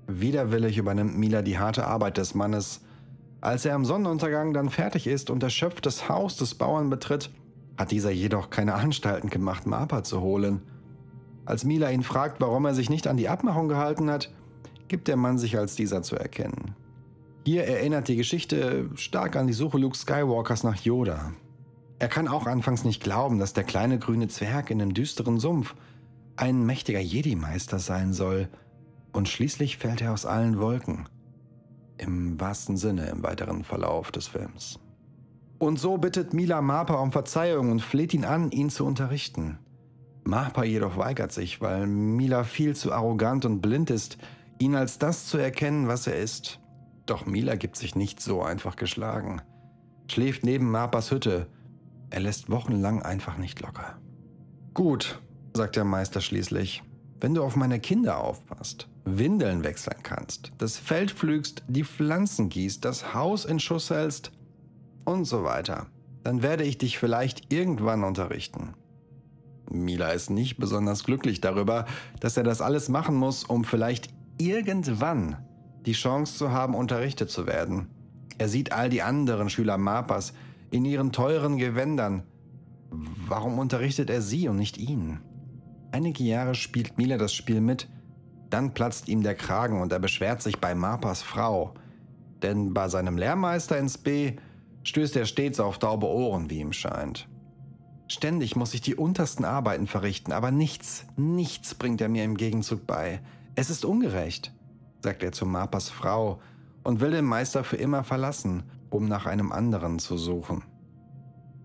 Widerwillig 0.07 0.77
übernimmt 0.77 1.17
Mila 1.17 1.41
die 1.41 1.57
harte 1.57 1.87
Arbeit 1.87 2.17
des 2.17 2.35
Mannes. 2.35 2.81
Als 3.39 3.65
er 3.65 3.75
am 3.75 3.85
Sonnenuntergang 3.85 4.53
dann 4.53 4.69
fertig 4.69 5.07
ist 5.07 5.29
und 5.29 5.41
erschöpft 5.41 5.85
das 5.85 6.09
Haus 6.09 6.35
des 6.35 6.55
Bauern 6.55 6.89
betritt, 6.89 7.31
hat 7.81 7.91
dieser 7.91 8.11
jedoch 8.11 8.49
keine 8.49 8.75
Anstalten 8.75 9.29
gemacht, 9.29 9.67
Mapa 9.67 10.03
zu 10.03 10.21
holen. 10.21 10.61
Als 11.45 11.65
Mila 11.65 11.89
ihn 11.89 12.03
fragt, 12.03 12.39
warum 12.39 12.65
er 12.65 12.75
sich 12.75 12.89
nicht 12.89 13.07
an 13.07 13.17
die 13.17 13.27
Abmachung 13.27 13.67
gehalten 13.67 14.09
hat, 14.09 14.31
gibt 14.87 15.07
der 15.07 15.17
Mann 15.17 15.37
sich 15.37 15.57
als 15.57 15.75
dieser 15.75 16.03
zu 16.03 16.15
erkennen. 16.15 16.75
Hier 17.43 17.63
erinnert 17.63 18.07
die 18.07 18.15
Geschichte 18.15 18.89
stark 18.95 19.35
an 19.35 19.47
die 19.47 19.53
Suche 19.53 19.79
Luke 19.79 19.97
Skywalkers 19.97 20.63
nach 20.63 20.75
Yoda. 20.77 21.31
Er 21.97 22.07
kann 22.07 22.27
auch 22.27 22.45
anfangs 22.45 22.83
nicht 22.83 23.01
glauben, 23.01 23.39
dass 23.39 23.53
der 23.53 23.63
kleine 23.63 23.97
grüne 23.97 24.27
Zwerg 24.27 24.69
in 24.69 24.79
dem 24.79 24.93
düsteren 24.93 25.39
Sumpf 25.39 25.75
ein 26.35 26.65
mächtiger 26.65 26.99
Jedi-Meister 26.99 27.79
sein 27.79 28.13
soll, 28.13 28.47
und 29.11 29.27
schließlich 29.27 29.77
fällt 29.77 30.01
er 30.01 30.13
aus 30.13 30.25
allen 30.25 30.59
Wolken. 30.59 31.09
Im 31.97 32.39
wahrsten 32.39 32.77
Sinne 32.77 33.09
im 33.09 33.23
weiteren 33.23 33.63
Verlauf 33.63 34.11
des 34.11 34.27
Films. 34.27 34.79
Und 35.61 35.79
so 35.79 35.99
bittet 35.99 36.33
Mila 36.33 36.59
Marpa 36.59 36.95
um 36.95 37.11
Verzeihung 37.11 37.69
und 37.69 37.83
fleht 37.83 38.15
ihn 38.15 38.25
an, 38.25 38.49
ihn 38.49 38.71
zu 38.71 38.83
unterrichten. 38.83 39.59
Marpa 40.23 40.63
jedoch 40.63 40.97
weigert 40.97 41.31
sich, 41.31 41.61
weil 41.61 41.85
Mila 41.85 42.43
viel 42.43 42.75
zu 42.75 42.91
arrogant 42.91 43.45
und 43.45 43.61
blind 43.61 43.91
ist, 43.91 44.17
ihn 44.57 44.73
als 44.73 44.97
das 44.97 45.27
zu 45.27 45.37
erkennen, 45.37 45.87
was 45.87 46.07
er 46.07 46.15
ist. 46.15 46.59
Doch 47.05 47.27
Mila 47.27 47.57
gibt 47.57 47.75
sich 47.75 47.95
nicht 47.95 48.21
so 48.21 48.41
einfach 48.41 48.75
geschlagen. 48.75 49.43
Schläft 50.07 50.43
neben 50.43 50.71
Marpas 50.71 51.11
Hütte. 51.11 51.45
Er 52.09 52.21
lässt 52.21 52.49
wochenlang 52.49 53.03
einfach 53.03 53.37
nicht 53.37 53.61
locker. 53.61 53.99
Gut, 54.73 55.21
sagt 55.53 55.75
der 55.75 55.85
Meister 55.85 56.21
schließlich, 56.21 56.81
wenn 57.19 57.35
du 57.35 57.43
auf 57.43 57.55
meine 57.55 57.79
Kinder 57.79 58.17
aufpasst, 58.17 58.89
Windeln 59.05 59.63
wechseln 59.63 60.01
kannst, 60.01 60.53
das 60.57 60.77
Feld 60.77 61.11
pflügst, 61.11 61.61
die 61.67 61.83
Pflanzen 61.83 62.49
gießt, 62.49 62.83
das 62.83 63.13
Haus 63.13 63.45
in 63.45 63.59
Schuss 63.59 63.91
hältst, 63.91 64.31
und 65.05 65.25
so 65.25 65.43
weiter. 65.43 65.87
dann 66.23 66.43
werde 66.43 66.63
ich 66.63 66.77
dich 66.77 66.99
vielleicht 66.99 67.51
irgendwann 67.51 68.03
unterrichten. 68.03 68.75
Mila 69.71 70.09
ist 70.09 70.29
nicht 70.29 70.57
besonders 70.57 71.03
glücklich 71.03 71.41
darüber, 71.41 71.85
dass 72.19 72.37
er 72.37 72.43
das 72.43 72.61
alles 72.61 72.89
machen 72.89 73.15
muss, 73.15 73.43
um 73.43 73.63
vielleicht 73.63 74.09
irgendwann 74.37 75.37
die 75.85 75.93
Chance 75.93 76.37
zu 76.37 76.51
haben, 76.51 76.75
unterrichtet 76.75 77.29
zu 77.29 77.47
werden. 77.47 77.87
Er 78.37 78.49
sieht 78.49 78.71
all 78.71 78.89
die 78.89 79.01
anderen 79.01 79.49
Schüler 79.49 79.77
Mapas 79.77 80.33
in 80.69 80.85
ihren 80.85 81.11
teuren 81.11 81.57
Gewändern. 81.57 82.23
Warum 82.91 83.59
unterrichtet 83.59 84.09
er 84.09 84.21
sie 84.21 84.47
und 84.47 84.57
nicht 84.57 84.77
ihn? 84.77 85.19
Einige 85.91 86.23
Jahre 86.23 86.55
spielt 86.55 86.97
Mila 86.97 87.17
das 87.17 87.33
Spiel 87.33 87.61
mit, 87.61 87.89
dann 88.49 88.73
platzt 88.73 89.07
ihm 89.07 89.23
der 89.23 89.35
Kragen 89.35 89.81
und 89.81 89.91
er 89.91 89.99
beschwert 89.99 90.41
sich 90.41 90.59
bei 90.59 90.75
Mapas 90.75 91.21
Frau. 91.21 91.73
Denn 92.41 92.73
bei 92.73 92.89
seinem 92.89 93.17
Lehrmeister 93.17 93.77
ins 93.77 93.97
B 93.97 94.33
stößt 94.83 95.15
er 95.15 95.25
stets 95.25 95.59
auf 95.59 95.79
taube 95.79 96.07
Ohren, 96.07 96.49
wie 96.49 96.59
ihm 96.59 96.73
scheint. 96.73 97.27
Ständig 98.07 98.55
muss 98.55 98.73
ich 98.73 98.81
die 98.81 98.95
untersten 98.95 99.45
Arbeiten 99.45 99.87
verrichten, 99.87 100.33
aber 100.33 100.51
nichts, 100.51 101.05
nichts 101.15 101.75
bringt 101.75 102.01
er 102.01 102.09
mir 102.09 102.25
im 102.25 102.35
Gegenzug 102.35 102.85
bei. 102.85 103.21
Es 103.55 103.69
ist 103.69 103.85
ungerecht, 103.85 104.53
sagt 105.01 105.23
er 105.23 105.31
zu 105.31 105.45
Mapas 105.45 105.89
Frau 105.89 106.41
und 106.83 106.99
will 106.99 107.11
den 107.11 107.25
Meister 107.25 107.63
für 107.63 107.77
immer 107.77 108.03
verlassen, 108.03 108.63
um 108.89 109.07
nach 109.07 109.25
einem 109.25 109.51
anderen 109.51 109.99
zu 109.99 110.17
suchen. 110.17 110.63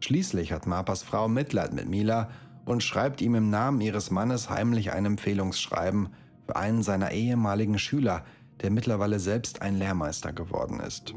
Schließlich 0.00 0.52
hat 0.52 0.66
Mapas 0.66 1.02
Frau 1.02 1.26
Mitleid 1.26 1.72
mit 1.72 1.88
Mila 1.88 2.30
und 2.64 2.82
schreibt 2.82 3.20
ihm 3.22 3.34
im 3.34 3.50
Namen 3.50 3.80
ihres 3.80 4.10
Mannes 4.10 4.50
heimlich 4.50 4.92
ein 4.92 5.04
Empfehlungsschreiben 5.04 6.10
für 6.46 6.56
einen 6.56 6.82
seiner 6.82 7.10
ehemaligen 7.10 7.78
Schüler, 7.78 8.24
der 8.62 8.70
mittlerweile 8.70 9.18
selbst 9.18 9.62
ein 9.62 9.78
Lehrmeister 9.78 10.32
geworden 10.32 10.80
ist. 10.80 11.14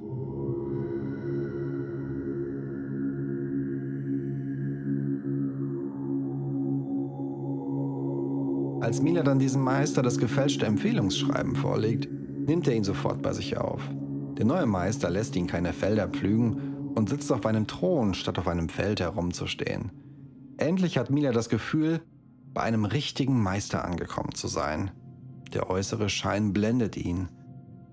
Als 8.89 9.03
Mila 9.03 9.21
dann 9.21 9.37
diesem 9.37 9.61
Meister 9.61 10.01
das 10.01 10.17
gefälschte 10.17 10.65
Empfehlungsschreiben 10.65 11.55
vorlegt, 11.55 12.09
nimmt 12.11 12.67
er 12.67 12.73
ihn 12.75 12.83
sofort 12.83 13.21
bei 13.21 13.33
sich 13.33 13.55
auf. 13.55 13.83
Der 14.35 14.45
neue 14.45 14.65
Meister 14.65 15.11
lässt 15.11 15.35
ihn 15.35 15.45
keine 15.45 15.73
Felder 15.73 16.07
pflügen 16.07 16.89
und 16.95 17.07
sitzt 17.07 17.31
auf 17.31 17.45
einem 17.45 17.67
Thron, 17.67 18.15
statt 18.15 18.39
auf 18.39 18.47
einem 18.47 18.67
Feld 18.67 18.99
herumzustehen. 18.99 19.91
Endlich 20.57 20.97
hat 20.97 21.11
Mila 21.11 21.31
das 21.31 21.49
Gefühl, 21.49 22.01
bei 22.51 22.63
einem 22.63 22.83
richtigen 22.83 23.39
Meister 23.43 23.85
angekommen 23.85 24.33
zu 24.33 24.47
sein. 24.47 24.89
Der 25.53 25.69
äußere 25.69 26.09
Schein 26.09 26.51
blendet 26.51 26.97
ihn. 26.97 27.29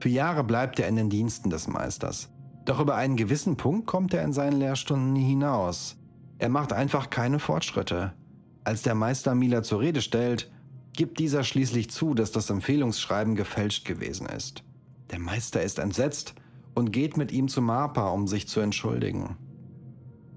Für 0.00 0.09
Jahre 0.09 0.45
bleibt 0.45 0.81
er 0.81 0.88
in 0.88 0.97
den 0.97 1.11
Diensten 1.11 1.50
des 1.50 1.69
Meisters. 1.69 2.31
Doch 2.65 2.81
über 2.81 2.95
einen 2.95 3.17
gewissen 3.17 3.59
Punkt 3.59 3.87
kommt 3.87 4.15
er 4.15 4.25
in 4.25 4.33
seinen 4.33 4.59
Lehrstunden 4.59 5.12
nie 5.12 5.29
hinaus. 5.29 5.99
Er 6.38 6.49
macht 6.49 6.73
einfach 6.73 7.11
keine 7.11 7.38
Fortschritte. 7.38 8.15
Als 8.65 8.81
der 8.81 8.95
Meister 8.95 9.35
Mila 9.35 9.62
zur 9.62 9.81
Rede 9.81 10.00
stellt, 10.00 10.50
gibt 10.97 11.19
dieser 11.19 11.45
schließlich 11.45 11.91
zu, 11.91 12.15
dass 12.15 12.33
das 12.33 12.50
Empfehlungsschreiben 12.50 13.37
gefälscht 13.37 13.85
gewesen 13.85 14.26
ist. 14.26 14.65
Der 15.11 15.19
Meister 15.19 15.62
ist 15.62 15.79
entsetzt 15.79 16.35
und 16.75 16.93
geht 16.93 17.17
mit 17.17 17.33
ihm 17.33 17.49
zu 17.49 17.62
Marpa, 17.62 18.09
um 18.09 18.26
sich 18.26 18.49
zu 18.49 18.61
entschuldigen. 18.61 19.37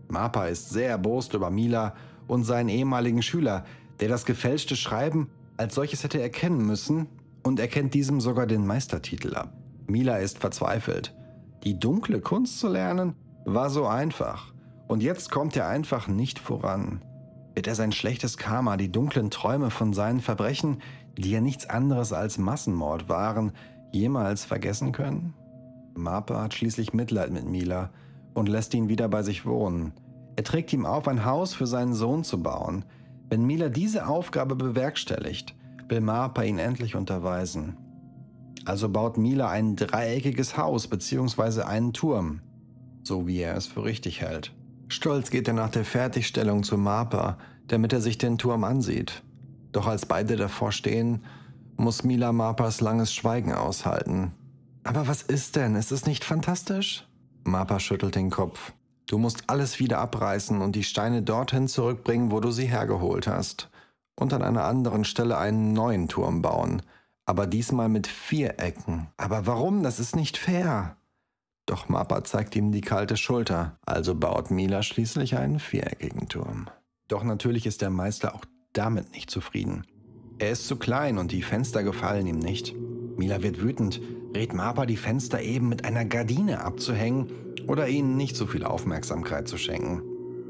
Marpa 0.07 0.45
ist 0.45 0.69
sehr 0.69 0.89
erbost 0.89 1.33
über 1.33 1.49
Mila 1.49 1.95
und 2.27 2.43
seinen 2.43 2.69
ehemaligen 2.69 3.21
Schüler, 3.21 3.65
der 3.99 4.09
das 4.09 4.25
gefälschte 4.25 4.75
Schreiben 4.75 5.29
als 5.57 5.75
solches 5.75 6.03
hätte 6.03 6.21
erkennen 6.21 6.65
müssen 6.65 7.07
und 7.43 7.59
erkennt 7.59 7.93
diesem 7.93 8.21
sogar 8.21 8.47
den 8.47 8.65
Meistertitel 8.65 9.35
ab. 9.35 9.53
Mila 9.87 10.17
ist 10.17 10.39
verzweifelt. 10.39 11.15
Die 11.63 11.79
dunkle 11.79 12.21
Kunst 12.21 12.59
zu 12.59 12.69
lernen 12.69 13.15
war 13.45 13.69
so 13.69 13.85
einfach 13.85 14.53
und 14.87 15.03
jetzt 15.03 15.31
kommt 15.31 15.55
er 15.57 15.67
einfach 15.67 16.07
nicht 16.07 16.39
voran. 16.39 17.01
Wird 17.55 17.67
er 17.67 17.75
sein 17.75 17.91
schlechtes 17.91 18.37
Karma, 18.37 18.77
die 18.77 18.91
dunklen 18.91 19.29
Träume 19.29 19.69
von 19.69 19.93
seinen 19.93 20.21
Verbrechen, 20.21 20.81
die 21.17 21.31
ja 21.31 21.41
nichts 21.41 21.69
anderes 21.69 22.13
als 22.13 22.37
Massenmord 22.37 23.09
waren, 23.09 23.51
jemals 23.91 24.45
vergessen 24.45 24.91
können? 24.91 25.33
Marpa 25.95 26.41
hat 26.41 26.53
schließlich 26.53 26.93
Mitleid 26.93 27.31
mit 27.31 27.45
Mila 27.45 27.89
und 28.33 28.47
lässt 28.49 28.73
ihn 28.73 28.89
wieder 28.89 29.09
bei 29.09 29.23
sich 29.23 29.45
wohnen. 29.45 29.93
Er 30.35 30.43
trägt 30.43 30.71
ihm 30.71 30.85
auf, 30.85 31.07
ein 31.07 31.25
Haus 31.25 31.53
für 31.53 31.67
seinen 31.67 31.93
Sohn 31.93 32.23
zu 32.23 32.41
bauen. 32.41 32.85
Wenn 33.29 33.45
Mila 33.45 33.69
diese 33.69 34.07
Aufgabe 34.07 34.55
bewerkstelligt, 34.55 35.55
will 35.89 36.01
Marpa 36.01 36.43
ihn 36.43 36.59
endlich 36.59 36.95
unterweisen. 36.95 37.77
Also 38.65 38.87
baut 38.87 39.17
Mila 39.17 39.49
ein 39.49 39.75
dreieckiges 39.75 40.57
Haus 40.57 40.87
bzw. 40.87 41.63
einen 41.63 41.91
Turm, 41.91 42.41
so 43.03 43.27
wie 43.27 43.39
er 43.39 43.57
es 43.57 43.67
für 43.67 43.83
richtig 43.83 44.21
hält. 44.21 44.53
Stolz 44.89 45.29
geht 45.29 45.47
er 45.47 45.53
nach 45.53 45.69
der 45.69 45.85
Fertigstellung 45.85 46.63
zu 46.63 46.77
Marpa, 46.77 47.37
damit 47.67 47.93
er 47.93 48.01
sich 48.01 48.17
den 48.17 48.37
Turm 48.37 48.63
ansieht. 48.63 49.21
Doch 49.71 49.85
als 49.85 50.07
beide 50.07 50.35
davor 50.35 50.71
stehen, 50.71 51.23
muss 51.77 52.03
Mila 52.03 52.31
Marpas 52.31 52.81
langes 52.81 53.13
Schweigen 53.13 53.53
aushalten. 53.53 54.33
Aber 54.83 55.07
was 55.07 55.21
ist 55.21 55.55
denn? 55.55 55.75
Ist 55.75 55.91
es 55.91 56.07
nicht 56.07 56.25
fantastisch? 56.25 57.07
Marpa 57.43 57.79
schüttelt 57.79 58.15
den 58.15 58.31
Kopf. 58.31 58.73
Du 59.05 59.17
musst 59.17 59.43
alles 59.47 59.79
wieder 59.79 59.99
abreißen 59.99 60.59
und 60.61 60.75
die 60.75 60.83
Steine 60.83 61.21
dorthin 61.21 61.67
zurückbringen, 61.67 62.31
wo 62.31 62.39
du 62.39 62.51
sie 62.51 62.65
hergeholt 62.65 63.27
hast. 63.27 63.69
Und 64.15 64.33
an 64.33 64.41
einer 64.41 64.65
anderen 64.65 65.05
Stelle 65.05 65.37
einen 65.37 65.73
neuen 65.73 66.07
Turm 66.07 66.41
bauen. 66.41 66.81
Aber 67.25 67.47
diesmal 67.47 67.89
mit 67.89 68.07
vier 68.07 68.59
Ecken. 68.59 69.07
Aber 69.17 69.45
warum? 69.45 69.83
Das 69.83 69.99
ist 69.99 70.15
nicht 70.15 70.37
fair. 70.37 70.97
Doch 71.69 71.87
Mappa 71.87 72.23
zeigt 72.23 72.55
ihm 72.55 72.71
die 72.71 72.81
kalte 72.81 73.15
Schulter, 73.15 73.77
also 73.85 74.15
baut 74.15 74.49
Mila 74.49 74.81
schließlich 74.81 75.37
einen 75.37 75.59
viereckigen 75.59 76.27
Turm. 76.27 76.67
Doch 77.07 77.23
natürlich 77.23 77.67
ist 77.67 77.83
der 77.83 77.91
Meister 77.91 78.33
auch 78.33 78.43
damit 78.73 79.11
nicht 79.13 79.29
zufrieden. 79.29 79.85
Er 80.39 80.49
ist 80.49 80.67
zu 80.67 80.77
klein 80.77 81.19
und 81.19 81.31
die 81.31 81.43
Fenster 81.43 81.83
gefallen 81.83 82.25
ihm 82.25 82.39
nicht. 82.39 82.73
Mila 83.17 83.43
wird 83.43 83.61
wütend, 83.61 84.01
rät 84.35 84.51
Mappa 84.51 84.87
die 84.87 84.97
Fenster 84.97 85.43
eben 85.43 85.69
mit 85.69 85.85
einer 85.85 86.05
Gardine 86.05 86.63
abzuhängen 86.63 87.27
oder 87.67 87.87
ihnen 87.87 88.17
nicht 88.17 88.35
so 88.35 88.47
viel 88.47 88.63
Aufmerksamkeit 88.63 89.47
zu 89.47 89.59
schenken. 89.59 90.01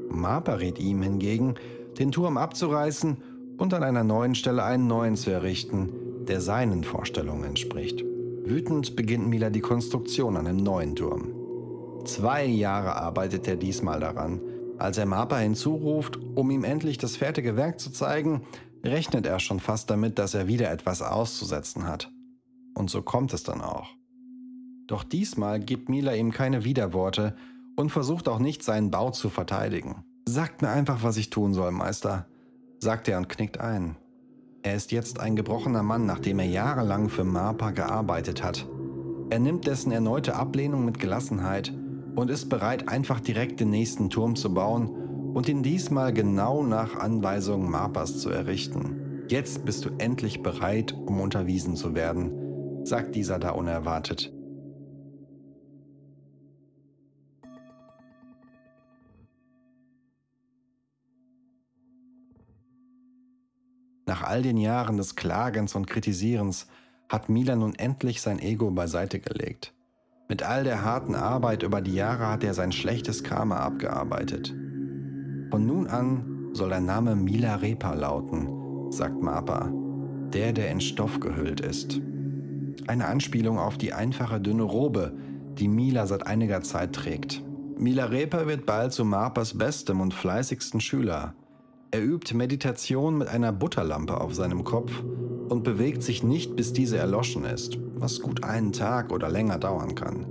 Mappa 0.08 0.54
rät 0.54 0.78
ihm 0.78 1.02
hingegen, 1.02 1.56
den 1.98 2.12
Turm 2.12 2.38
abzureißen 2.38 3.18
und 3.58 3.74
an 3.74 3.82
einer 3.82 4.04
neuen 4.04 4.34
Stelle 4.34 4.64
einen 4.64 4.86
neuen 4.86 5.16
zu 5.16 5.30
errichten, 5.30 5.90
der 6.26 6.40
seinen 6.40 6.82
Vorstellungen 6.82 7.44
entspricht. 7.44 8.09
Wütend 8.50 8.96
beginnt 8.96 9.28
Mila 9.28 9.48
die 9.48 9.60
Konstruktion 9.60 10.36
an 10.36 10.48
einem 10.48 10.64
neuen 10.64 10.96
Turm. 10.96 11.32
Zwei 12.04 12.44
Jahre 12.44 12.96
arbeitet 12.96 13.46
er 13.46 13.54
diesmal 13.54 14.00
daran. 14.00 14.40
Als 14.76 14.98
er 14.98 15.06
Mapa 15.06 15.38
hinzuruft, 15.38 16.18
um 16.34 16.50
ihm 16.50 16.64
endlich 16.64 16.98
das 16.98 17.16
fertige 17.16 17.54
Werk 17.54 17.78
zu 17.78 17.92
zeigen, 17.92 18.42
rechnet 18.82 19.24
er 19.24 19.38
schon 19.38 19.60
fast 19.60 19.88
damit, 19.88 20.18
dass 20.18 20.34
er 20.34 20.48
wieder 20.48 20.68
etwas 20.72 21.00
auszusetzen 21.00 21.86
hat. 21.86 22.10
Und 22.74 22.90
so 22.90 23.02
kommt 23.02 23.32
es 23.34 23.44
dann 23.44 23.60
auch. 23.60 23.90
Doch 24.88 25.04
diesmal 25.04 25.60
gibt 25.60 25.88
Mila 25.88 26.14
ihm 26.14 26.32
keine 26.32 26.64
Widerworte 26.64 27.36
und 27.76 27.90
versucht 27.90 28.28
auch 28.28 28.40
nicht, 28.40 28.64
seinen 28.64 28.90
Bau 28.90 29.12
zu 29.12 29.28
verteidigen. 29.28 30.02
Sagt 30.26 30.60
mir 30.60 30.70
einfach, 30.70 31.04
was 31.04 31.18
ich 31.18 31.30
tun 31.30 31.54
soll, 31.54 31.70
Meister, 31.70 32.26
sagt 32.80 33.06
er 33.06 33.18
und 33.18 33.28
knickt 33.28 33.60
ein. 33.60 33.94
Er 34.62 34.74
ist 34.74 34.92
jetzt 34.92 35.20
ein 35.20 35.36
gebrochener 35.36 35.82
Mann, 35.82 36.04
nachdem 36.04 36.38
er 36.38 36.46
jahrelang 36.46 37.08
für 37.08 37.24
Marpa 37.24 37.70
gearbeitet 37.70 38.44
hat. 38.44 38.68
Er 39.30 39.38
nimmt 39.38 39.66
dessen 39.66 39.90
erneute 39.90 40.36
Ablehnung 40.36 40.84
mit 40.84 40.98
Gelassenheit 40.98 41.72
und 42.14 42.30
ist 42.30 42.50
bereit, 42.50 42.88
einfach 42.88 43.20
direkt 43.20 43.60
den 43.60 43.70
nächsten 43.70 44.10
Turm 44.10 44.36
zu 44.36 44.52
bauen 44.52 44.88
und 45.32 45.48
ihn 45.48 45.62
diesmal 45.62 46.12
genau 46.12 46.62
nach 46.62 46.96
Anweisungen 46.96 47.70
Marpas 47.70 48.18
zu 48.18 48.28
errichten. 48.28 49.24
Jetzt 49.28 49.64
bist 49.64 49.84
du 49.84 49.90
endlich 49.96 50.42
bereit, 50.42 50.92
um 50.92 51.20
unterwiesen 51.20 51.76
zu 51.76 51.94
werden, 51.94 52.84
sagt 52.84 53.14
dieser 53.14 53.38
da 53.38 53.50
unerwartet. 53.50 54.32
Nach 64.10 64.24
all 64.24 64.42
den 64.42 64.56
Jahren 64.56 64.96
des 64.96 65.14
Klagens 65.14 65.76
und 65.76 65.86
Kritisierens 65.86 66.66
hat 67.08 67.28
Mila 67.28 67.54
nun 67.54 67.76
endlich 67.76 68.20
sein 68.20 68.40
Ego 68.40 68.68
beiseite 68.72 69.20
gelegt. 69.20 69.72
Mit 70.28 70.42
all 70.42 70.64
der 70.64 70.84
harten 70.84 71.14
Arbeit 71.14 71.62
über 71.62 71.80
die 71.80 71.94
Jahre 71.94 72.26
hat 72.26 72.42
er 72.42 72.52
sein 72.52 72.72
schlechtes 72.72 73.22
Karma 73.22 73.58
abgearbeitet. 73.58 74.52
Von 75.52 75.64
nun 75.64 75.86
an 75.86 76.48
soll 76.54 76.70
der 76.70 76.80
Name 76.80 77.14
Mila 77.14 77.54
Repa 77.54 77.94
lauten, 77.94 78.90
sagt 78.90 79.22
Mapa, 79.22 79.70
der, 80.32 80.52
der 80.52 80.72
in 80.72 80.80
Stoff 80.80 81.20
gehüllt 81.20 81.60
ist. 81.60 82.00
Eine 82.88 83.06
Anspielung 83.06 83.60
auf 83.60 83.78
die 83.78 83.92
einfache 83.92 84.40
dünne 84.40 84.64
Robe, 84.64 85.16
die 85.56 85.68
Mila 85.68 86.08
seit 86.08 86.26
einiger 86.26 86.62
Zeit 86.62 86.94
trägt. 86.94 87.44
Mila 87.78 88.06
Repa 88.06 88.48
wird 88.48 88.66
bald 88.66 88.92
zu 88.92 89.04
Mapas 89.04 89.56
bestem 89.56 90.00
und 90.00 90.14
fleißigsten 90.14 90.80
Schüler. 90.80 91.36
Er 91.92 92.04
übt 92.04 92.36
Meditation 92.36 93.18
mit 93.18 93.26
einer 93.26 93.50
Butterlampe 93.52 94.20
auf 94.20 94.32
seinem 94.32 94.62
Kopf 94.62 94.92
und 95.48 95.64
bewegt 95.64 96.04
sich 96.04 96.22
nicht, 96.22 96.54
bis 96.54 96.72
diese 96.72 96.98
erloschen 96.98 97.44
ist, 97.44 97.78
was 97.96 98.20
gut 98.20 98.44
einen 98.44 98.72
Tag 98.72 99.12
oder 99.12 99.28
länger 99.28 99.58
dauern 99.58 99.96
kann. 99.96 100.24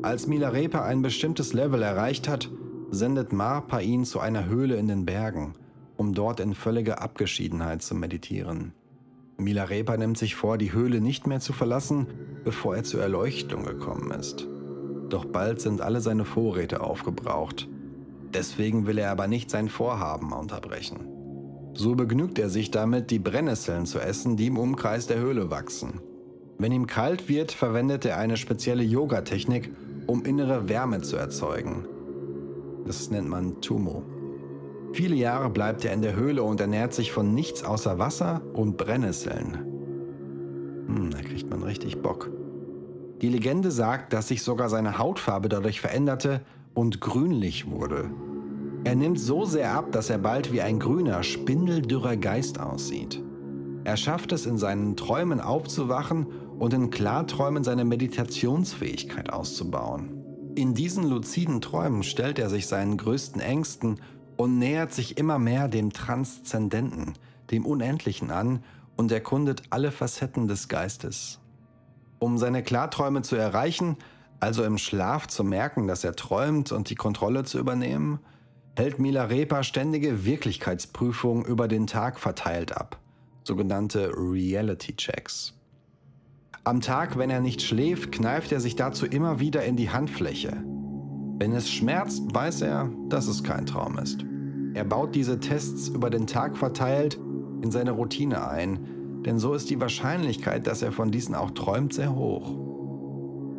Als 0.00 0.26
Milarepa 0.26 0.82
ein 0.84 1.02
bestimmtes 1.02 1.52
Level 1.52 1.82
erreicht 1.82 2.26
hat, 2.26 2.50
sendet 2.90 3.34
Marpa 3.34 3.80
ihn 3.80 4.06
zu 4.06 4.18
einer 4.20 4.46
Höhle 4.46 4.76
in 4.76 4.88
den 4.88 5.04
Bergen, 5.04 5.52
um 5.98 6.14
dort 6.14 6.40
in 6.40 6.54
völliger 6.54 7.02
Abgeschiedenheit 7.02 7.82
zu 7.82 7.94
meditieren. 7.94 8.72
Milarepa 9.36 9.94
nimmt 9.98 10.16
sich 10.16 10.36
vor, 10.36 10.56
die 10.56 10.72
Höhle 10.72 11.02
nicht 11.02 11.26
mehr 11.26 11.40
zu 11.40 11.52
verlassen, 11.52 12.06
bevor 12.44 12.76
er 12.76 12.84
zur 12.84 13.02
Erleuchtung 13.02 13.64
gekommen 13.64 14.10
ist. 14.10 14.48
Doch 15.10 15.26
bald 15.26 15.60
sind 15.60 15.82
alle 15.82 16.00
seine 16.00 16.24
Vorräte 16.24 16.80
aufgebraucht. 16.80 17.68
Deswegen 18.34 18.86
will 18.86 18.98
er 18.98 19.10
aber 19.10 19.26
nicht 19.26 19.50
sein 19.50 19.68
Vorhaben 19.68 20.32
unterbrechen. 20.32 21.06
So 21.74 21.94
begnügt 21.94 22.38
er 22.38 22.50
sich 22.50 22.70
damit, 22.70 23.10
die 23.10 23.18
Brennnesseln 23.18 23.86
zu 23.86 24.00
essen, 24.00 24.36
die 24.36 24.48
im 24.48 24.58
Umkreis 24.58 25.06
der 25.06 25.18
Höhle 25.18 25.50
wachsen. 25.50 26.00
Wenn 26.58 26.72
ihm 26.72 26.86
kalt 26.86 27.28
wird, 27.28 27.52
verwendet 27.52 28.04
er 28.04 28.18
eine 28.18 28.36
spezielle 28.36 28.82
Yoga-Technik, 28.82 29.70
um 30.06 30.24
innere 30.24 30.68
Wärme 30.68 31.02
zu 31.02 31.16
erzeugen. 31.16 31.86
Das 32.84 33.10
nennt 33.10 33.28
man 33.28 33.60
Tumo. 33.60 34.02
Viele 34.92 35.14
Jahre 35.14 35.50
bleibt 35.50 35.84
er 35.84 35.92
in 35.92 36.02
der 36.02 36.16
Höhle 36.16 36.42
und 36.42 36.60
ernährt 36.60 36.94
sich 36.94 37.12
von 37.12 37.34
nichts 37.34 37.62
außer 37.62 37.98
Wasser 37.98 38.40
und 38.54 38.76
Brennnesseln. 38.76 39.58
Hm, 40.88 41.10
da 41.10 41.20
kriegt 41.20 41.48
man 41.48 41.62
richtig 41.62 42.02
Bock. 42.02 42.30
Die 43.20 43.28
Legende 43.28 43.70
sagt, 43.70 44.12
dass 44.12 44.28
sich 44.28 44.42
sogar 44.42 44.68
seine 44.68 44.98
Hautfarbe 44.98 45.48
dadurch 45.48 45.80
veränderte 45.80 46.40
und 46.78 47.00
grünlich 47.00 47.68
wurde. 47.68 48.08
Er 48.84 48.94
nimmt 48.94 49.18
so 49.18 49.44
sehr 49.44 49.72
ab, 49.72 49.90
dass 49.90 50.10
er 50.10 50.18
bald 50.18 50.52
wie 50.52 50.62
ein 50.62 50.78
grüner, 50.78 51.24
spindeldürrer 51.24 52.16
Geist 52.16 52.60
aussieht. 52.60 53.20
Er 53.82 53.96
schafft 53.96 54.30
es, 54.30 54.46
in 54.46 54.58
seinen 54.58 54.94
Träumen 54.96 55.40
aufzuwachen 55.40 56.28
und 56.60 56.72
in 56.72 56.90
Klarträumen 56.90 57.64
seine 57.64 57.84
Meditationsfähigkeit 57.84 59.32
auszubauen. 59.32 60.22
In 60.54 60.74
diesen 60.74 61.02
luziden 61.02 61.60
Träumen 61.60 62.04
stellt 62.04 62.38
er 62.38 62.48
sich 62.48 62.68
seinen 62.68 62.96
größten 62.96 63.40
Ängsten 63.40 64.00
und 64.36 64.60
nähert 64.60 64.92
sich 64.92 65.18
immer 65.18 65.40
mehr 65.40 65.66
dem 65.66 65.92
Transzendenten, 65.92 67.14
dem 67.50 67.66
Unendlichen 67.66 68.30
an 68.30 68.62
und 68.96 69.10
erkundet 69.10 69.62
alle 69.70 69.90
Facetten 69.90 70.46
des 70.46 70.68
Geistes. 70.68 71.40
Um 72.20 72.38
seine 72.38 72.62
Klarträume 72.62 73.22
zu 73.22 73.34
erreichen, 73.34 73.96
also 74.40 74.64
im 74.64 74.78
Schlaf 74.78 75.26
zu 75.26 75.44
merken, 75.44 75.86
dass 75.88 76.04
er 76.04 76.14
träumt 76.14 76.72
und 76.72 76.90
die 76.90 76.94
Kontrolle 76.94 77.44
zu 77.44 77.58
übernehmen, 77.58 78.20
hält 78.76 78.98
Milarepa 78.98 79.62
ständige 79.64 80.24
Wirklichkeitsprüfungen 80.24 81.44
über 81.44 81.66
den 81.66 81.86
Tag 81.86 82.20
verteilt 82.20 82.76
ab, 82.76 82.98
sogenannte 83.42 84.12
Reality 84.14 84.94
Checks. 84.94 85.54
Am 86.62 86.80
Tag, 86.80 87.18
wenn 87.18 87.30
er 87.30 87.40
nicht 87.40 87.62
schläft, 87.62 88.12
kneift 88.12 88.52
er 88.52 88.60
sich 88.60 88.76
dazu 88.76 89.06
immer 89.06 89.40
wieder 89.40 89.64
in 89.64 89.76
die 89.76 89.90
Handfläche. 89.90 90.62
Wenn 91.38 91.52
es 91.52 91.70
schmerzt, 91.70 92.22
weiß 92.32 92.62
er, 92.62 92.90
dass 93.08 93.26
es 93.26 93.42
kein 93.42 93.66
Traum 93.66 93.98
ist. 93.98 94.24
Er 94.74 94.84
baut 94.84 95.14
diese 95.14 95.40
Tests 95.40 95.88
über 95.88 96.10
den 96.10 96.26
Tag 96.26 96.56
verteilt 96.56 97.18
in 97.62 97.70
seine 97.70 97.92
Routine 97.92 98.46
ein, 98.48 99.22
denn 99.24 99.38
so 99.38 99.54
ist 99.54 99.70
die 99.70 99.80
Wahrscheinlichkeit, 99.80 100.66
dass 100.66 100.82
er 100.82 100.92
von 100.92 101.10
diesen 101.10 101.34
auch 101.34 101.50
träumt, 101.50 101.92
sehr 101.92 102.14
hoch. 102.14 102.67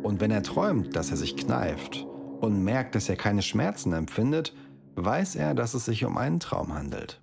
Und 0.02 0.20
wenn 0.20 0.30
er 0.30 0.42
träumt, 0.42 0.96
dass 0.96 1.10
er 1.10 1.16
sich 1.16 1.36
kneift 1.36 2.06
und 2.40 2.64
merkt, 2.64 2.94
dass 2.94 3.08
er 3.08 3.16
keine 3.16 3.42
Schmerzen 3.42 3.92
empfindet, 3.92 4.54
weiß 4.96 5.36
er, 5.36 5.54
dass 5.54 5.74
es 5.74 5.84
sich 5.84 6.04
um 6.04 6.16
einen 6.16 6.40
Traum 6.40 6.74
handelt. 6.74 7.20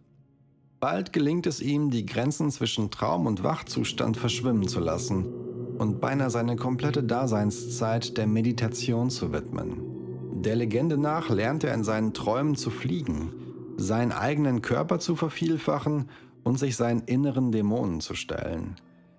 Bald 0.80 1.12
gelingt 1.12 1.48
es 1.48 1.60
ihm, 1.60 1.90
die 1.90 2.06
Grenzen 2.06 2.52
zwischen 2.52 2.92
Traum 2.92 3.26
und 3.26 3.44
Wachzustand 3.44 4.16
verschwimmen 4.16 4.68
zu 4.68 4.80
lassen 4.80 5.26
und 5.78 6.00
beinahe 6.00 6.30
seine 6.30 6.56
komplette 6.56 7.04
Daseinszeit 7.04 8.18
der 8.18 8.28
Meditation 8.28 9.10
zu 9.10 9.34
widmen. 9.34 9.98
Der 10.44 10.56
Legende 10.56 10.98
nach 10.98 11.30
lernt 11.30 11.64
er 11.64 11.74
in 11.74 11.84
seinen 11.84 12.14
Träumen 12.14 12.56
zu 12.56 12.70
fliegen, 12.70 13.34
seinen 13.78 14.12
eigenen 14.12 14.62
Körper 14.62 15.00
zu 15.00 15.16
vervielfachen 15.16 16.10
und 16.44 16.60
sich 16.60 16.76
seinen 16.76 17.02
inneren 17.02 17.52
Dämonen 17.52 18.00
zu 18.00 18.14
stellen. 18.14 18.76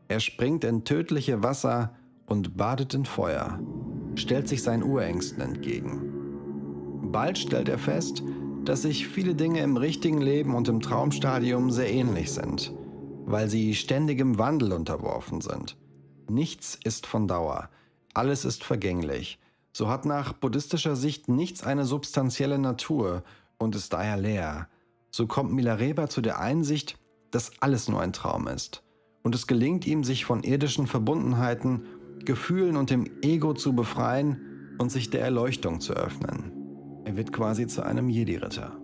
Er 0.07 0.21
springt 0.21 0.65
in 0.65 0.85
tödliche 0.85 1.43
Wasser 1.43 1.93
und 2.29 2.57
badet 2.57 2.95
in 2.95 3.05
Feuer, 3.05 3.59
stellt 4.15 4.49
sich 4.49 4.63
seinen 4.63 4.83
Urängsten 4.83 5.41
entgegen. 5.41 6.13
Bald 7.11 7.39
stellt 7.39 7.69
er 7.69 7.79
fest, 7.79 8.23
dass 8.65 8.83
sich 8.83 9.09
viele 9.09 9.35
Dinge 9.35 9.61
im 9.61 9.77
richtigen 9.77 10.21
Leben 10.21 10.55
und 10.55 10.69
im 10.69 10.81
Traumstadium 10.81 11.71
sehr 11.71 11.91
ähnlich 11.91 12.33
sind, 12.33 12.75
weil 13.25 13.49
sie 13.49 13.75
ständigem 13.75 14.39
Wandel 14.39 14.73
unterworfen 14.73 15.41
sind. 15.41 15.77
Nichts 16.29 16.79
ist 16.85 17.07
von 17.07 17.27
Dauer, 17.27 17.71
alles 18.13 18.45
ist 18.45 18.65
vergänglich. 18.65 19.39
So 19.73 19.89
hat 19.89 20.05
nach 20.05 20.33
buddhistischer 20.33 20.97
Sicht 20.97 21.29
nichts 21.29 21.63
eine 21.63 21.85
substanzielle 21.85 22.59
Natur 22.59 23.23
und 23.59 23.75
ist 23.75 23.93
daher 23.93 24.17
leer. 24.17 24.69
So 25.11 25.27
kommt 25.27 25.53
Milarepa 25.53 26.09
zu 26.09 26.21
der 26.21 26.41
Einsicht, 26.41 26.99
dass 27.31 27.53
alles 27.61 27.89
nur 27.89 28.01
ein 28.01 28.13
Traum 28.13 28.49
ist. 28.49 28.83
Und 29.23 29.35
es 29.35 29.47
gelingt 29.47 29.87
ihm, 29.87 30.05
sich 30.05 30.25
von 30.25 30.43
irdischen 30.43 30.87
Verbundenheiten, 30.87 31.87
Gefühlen 32.27 32.77
und 32.77 32.91
dem 32.91 33.09
Ego 33.23 33.55
zu 33.55 33.75
befreien 33.75 34.77
und 34.79 34.91
sich 34.91 35.11
der 35.11 35.23
Erleuchtung 35.23 35.81
zu 35.81 35.95
öffnen. 35.95 36.53
Er 37.05 37.17
wird 37.17 37.33
quasi 37.33 37.67
zu 37.67 37.85
einem 37.85 38.09
Jedi-Ritter. 38.09 38.77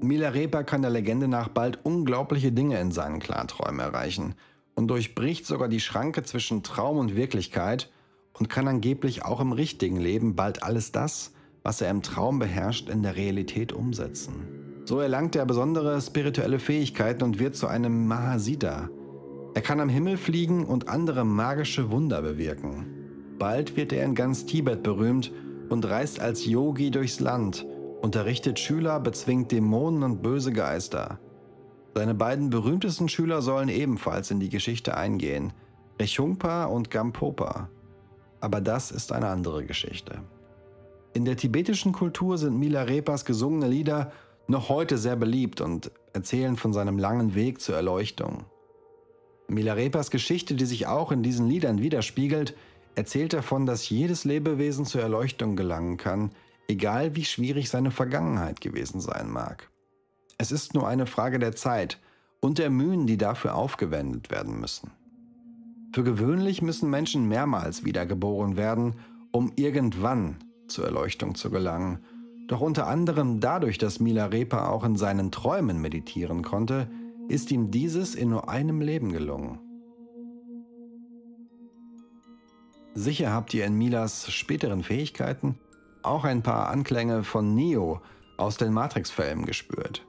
Milarepa 0.00 0.62
kann 0.62 0.82
der 0.82 0.90
Legende 0.90 1.28
nach 1.28 1.48
bald 1.48 1.80
unglaubliche 1.84 2.52
Dinge 2.52 2.80
in 2.80 2.92
seinen 2.92 3.20
Klarträumen 3.20 3.80
erreichen– 3.80 4.34
und 4.74 4.88
durchbricht 4.88 5.46
sogar 5.46 5.68
die 5.68 5.80
Schranke 5.80 6.22
zwischen 6.22 6.62
Traum 6.62 6.98
und 6.98 7.16
Wirklichkeit 7.16 7.90
und 8.32 8.48
kann 8.48 8.68
angeblich 8.68 9.24
auch 9.24 9.40
im 9.40 9.52
richtigen 9.52 9.96
Leben 9.96 10.34
bald 10.34 10.62
alles 10.62 10.92
das, 10.92 11.32
was 11.62 11.80
er 11.80 11.90
im 11.90 12.02
Traum 12.02 12.38
beherrscht, 12.38 12.88
in 12.88 13.02
der 13.02 13.16
Realität 13.16 13.72
umsetzen. 13.72 14.82
So 14.84 15.00
erlangt 15.00 15.34
er 15.36 15.46
besondere 15.46 16.00
spirituelle 16.00 16.58
Fähigkeiten 16.58 17.22
und 17.22 17.38
wird 17.38 17.56
zu 17.56 17.66
einem 17.68 18.06
Mahasiddha. 18.06 18.90
Er 19.54 19.62
kann 19.62 19.78
am 19.78 19.88
Himmel 19.88 20.16
fliegen 20.16 20.64
und 20.64 20.88
andere 20.88 21.24
magische 21.24 21.90
Wunder 21.90 22.22
bewirken. 22.22 22.86
Bald 23.38 23.76
wird 23.76 23.92
er 23.92 24.04
in 24.04 24.16
ganz 24.16 24.46
Tibet 24.46 24.82
berühmt 24.82 25.32
und 25.68 25.88
reist 25.88 26.18
als 26.20 26.44
Yogi 26.44 26.90
durchs 26.90 27.20
Land, 27.20 27.64
unterrichtet 28.02 28.58
Schüler, 28.58 28.98
bezwingt 28.98 29.52
Dämonen 29.52 30.02
und 30.02 30.22
böse 30.22 30.52
Geister. 30.52 31.20
Seine 31.94 32.14
beiden 32.14 32.50
berühmtesten 32.50 33.08
Schüler 33.08 33.42
sollen 33.42 33.68
ebenfalls 33.68 34.32
in 34.32 34.40
die 34.40 34.48
Geschichte 34.48 34.96
eingehen, 34.96 35.52
Rechungpa 36.00 36.64
und 36.64 36.90
Gampopa. 36.90 37.68
Aber 38.40 38.60
das 38.60 38.90
ist 38.90 39.12
eine 39.12 39.28
andere 39.28 39.64
Geschichte. 39.64 40.18
In 41.12 41.24
der 41.24 41.36
tibetischen 41.36 41.92
Kultur 41.92 42.38
sind 42.38 42.58
Milarepas 42.58 43.24
gesungene 43.24 43.68
Lieder 43.68 44.10
noch 44.48 44.68
heute 44.68 44.98
sehr 44.98 45.14
beliebt 45.14 45.60
und 45.60 45.92
erzählen 46.12 46.56
von 46.56 46.72
seinem 46.72 46.98
langen 46.98 47.36
Weg 47.36 47.60
zur 47.60 47.76
Erleuchtung. 47.76 48.44
Milarepas 49.48 50.10
Geschichte, 50.10 50.54
die 50.54 50.64
sich 50.64 50.86
auch 50.86 51.12
in 51.12 51.22
diesen 51.22 51.48
Liedern 51.48 51.80
widerspiegelt, 51.80 52.54
erzählt 52.94 53.32
davon, 53.32 53.66
dass 53.66 53.88
jedes 53.88 54.24
Lebewesen 54.24 54.84
zur 54.86 55.02
Erleuchtung 55.02 55.56
gelangen 55.56 55.96
kann, 55.96 56.30
egal 56.68 57.16
wie 57.16 57.24
schwierig 57.24 57.68
seine 57.68 57.90
Vergangenheit 57.90 58.60
gewesen 58.60 59.00
sein 59.00 59.30
mag. 59.30 59.70
Es 60.38 60.52
ist 60.52 60.74
nur 60.74 60.88
eine 60.88 61.06
Frage 61.06 61.38
der 61.38 61.54
Zeit 61.54 62.00
und 62.40 62.58
der 62.58 62.70
Mühen, 62.70 63.06
die 63.06 63.16
dafür 63.16 63.54
aufgewendet 63.54 64.30
werden 64.30 64.60
müssen. 64.60 64.90
Für 65.94 66.02
gewöhnlich 66.02 66.60
müssen 66.60 66.90
Menschen 66.90 67.28
mehrmals 67.28 67.84
wiedergeboren 67.84 68.56
werden, 68.56 68.94
um 69.30 69.52
irgendwann 69.56 70.36
zur 70.66 70.86
Erleuchtung 70.86 71.34
zu 71.34 71.50
gelangen. 71.50 72.00
Doch 72.48 72.60
unter 72.60 72.86
anderem 72.86 73.40
dadurch, 73.40 73.78
dass 73.78 74.00
Milarepa 74.00 74.68
auch 74.68 74.84
in 74.84 74.96
seinen 74.96 75.30
Träumen 75.30 75.80
meditieren 75.80 76.42
konnte, 76.42 76.88
ist 77.28 77.50
ihm 77.50 77.70
dieses 77.70 78.14
in 78.14 78.30
nur 78.30 78.48
einem 78.48 78.80
Leben 78.80 79.12
gelungen. 79.12 79.58
Sicher 82.94 83.32
habt 83.32 83.52
ihr 83.54 83.64
in 83.66 83.74
Milas 83.74 84.30
späteren 84.32 84.82
Fähigkeiten 84.82 85.58
auch 86.02 86.24
ein 86.24 86.42
paar 86.42 86.68
Anklänge 86.68 87.24
von 87.24 87.54
Neo 87.54 88.00
aus 88.36 88.56
den 88.56 88.72
Matrix-Filmen 88.72 89.46
gespürt. 89.46 90.06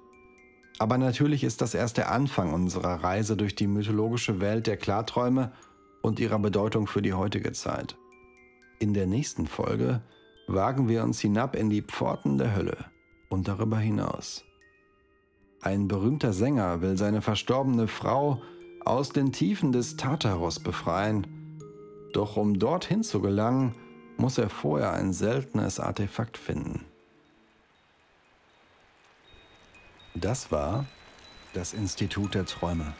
Aber 0.78 0.98
natürlich 0.98 1.44
ist 1.44 1.62
das 1.62 1.74
erst 1.74 1.98
der 1.98 2.12
Anfang 2.12 2.54
unserer 2.54 3.04
Reise 3.04 3.38
durch 3.38 3.56
die 3.56 3.68
mythologische 3.68 4.42
Welt 4.42 4.68
der 4.68 4.78
Klarträume 4.78 5.52
und 6.02 6.20
ihrer 6.20 6.40
Bedeutung 6.40 6.86
für 6.86 7.02
die 7.02 7.14
heutige 7.14 7.54
Zeit. 7.54 7.98
In 8.80 8.94
der 8.94 9.08
nächsten 9.08 9.48
Folge 9.48 10.02
wagen 10.48 10.90
wir 10.90 11.04
uns 11.04 11.20
hinab 11.22 11.56
in 11.56 11.70
die 11.70 11.82
Pforten 11.82 12.38
der 12.38 12.56
Hölle 12.56 12.78
und 13.30 13.48
darüber 13.48 13.78
hinaus. 13.78 14.45
Ein 15.66 15.88
berühmter 15.88 16.32
Sänger 16.32 16.82
will 16.82 16.96
seine 16.96 17.24
verstorbene 17.24 17.88
Frau 17.88 18.40
aus 18.86 19.10
den 19.10 19.32
Tiefen 19.32 19.72
des 19.72 19.98
Tartarus 19.98 20.60
befreien, 20.60 21.26
doch 22.14 22.38
um 22.38 22.60
dorthin 22.60 23.02
zu 23.02 23.20
gelangen, 23.20 23.74
muss 24.16 24.38
er 24.38 24.52
vorher 24.52 24.94
ein 24.94 25.12
seltenes 25.12 25.80
Artefakt 25.80 26.38
finden. 26.38 26.86
Das 30.14 30.52
war 30.52 30.86
das 31.54 31.74
Institut 31.74 32.36
der 32.36 32.46
Träume. 32.46 32.94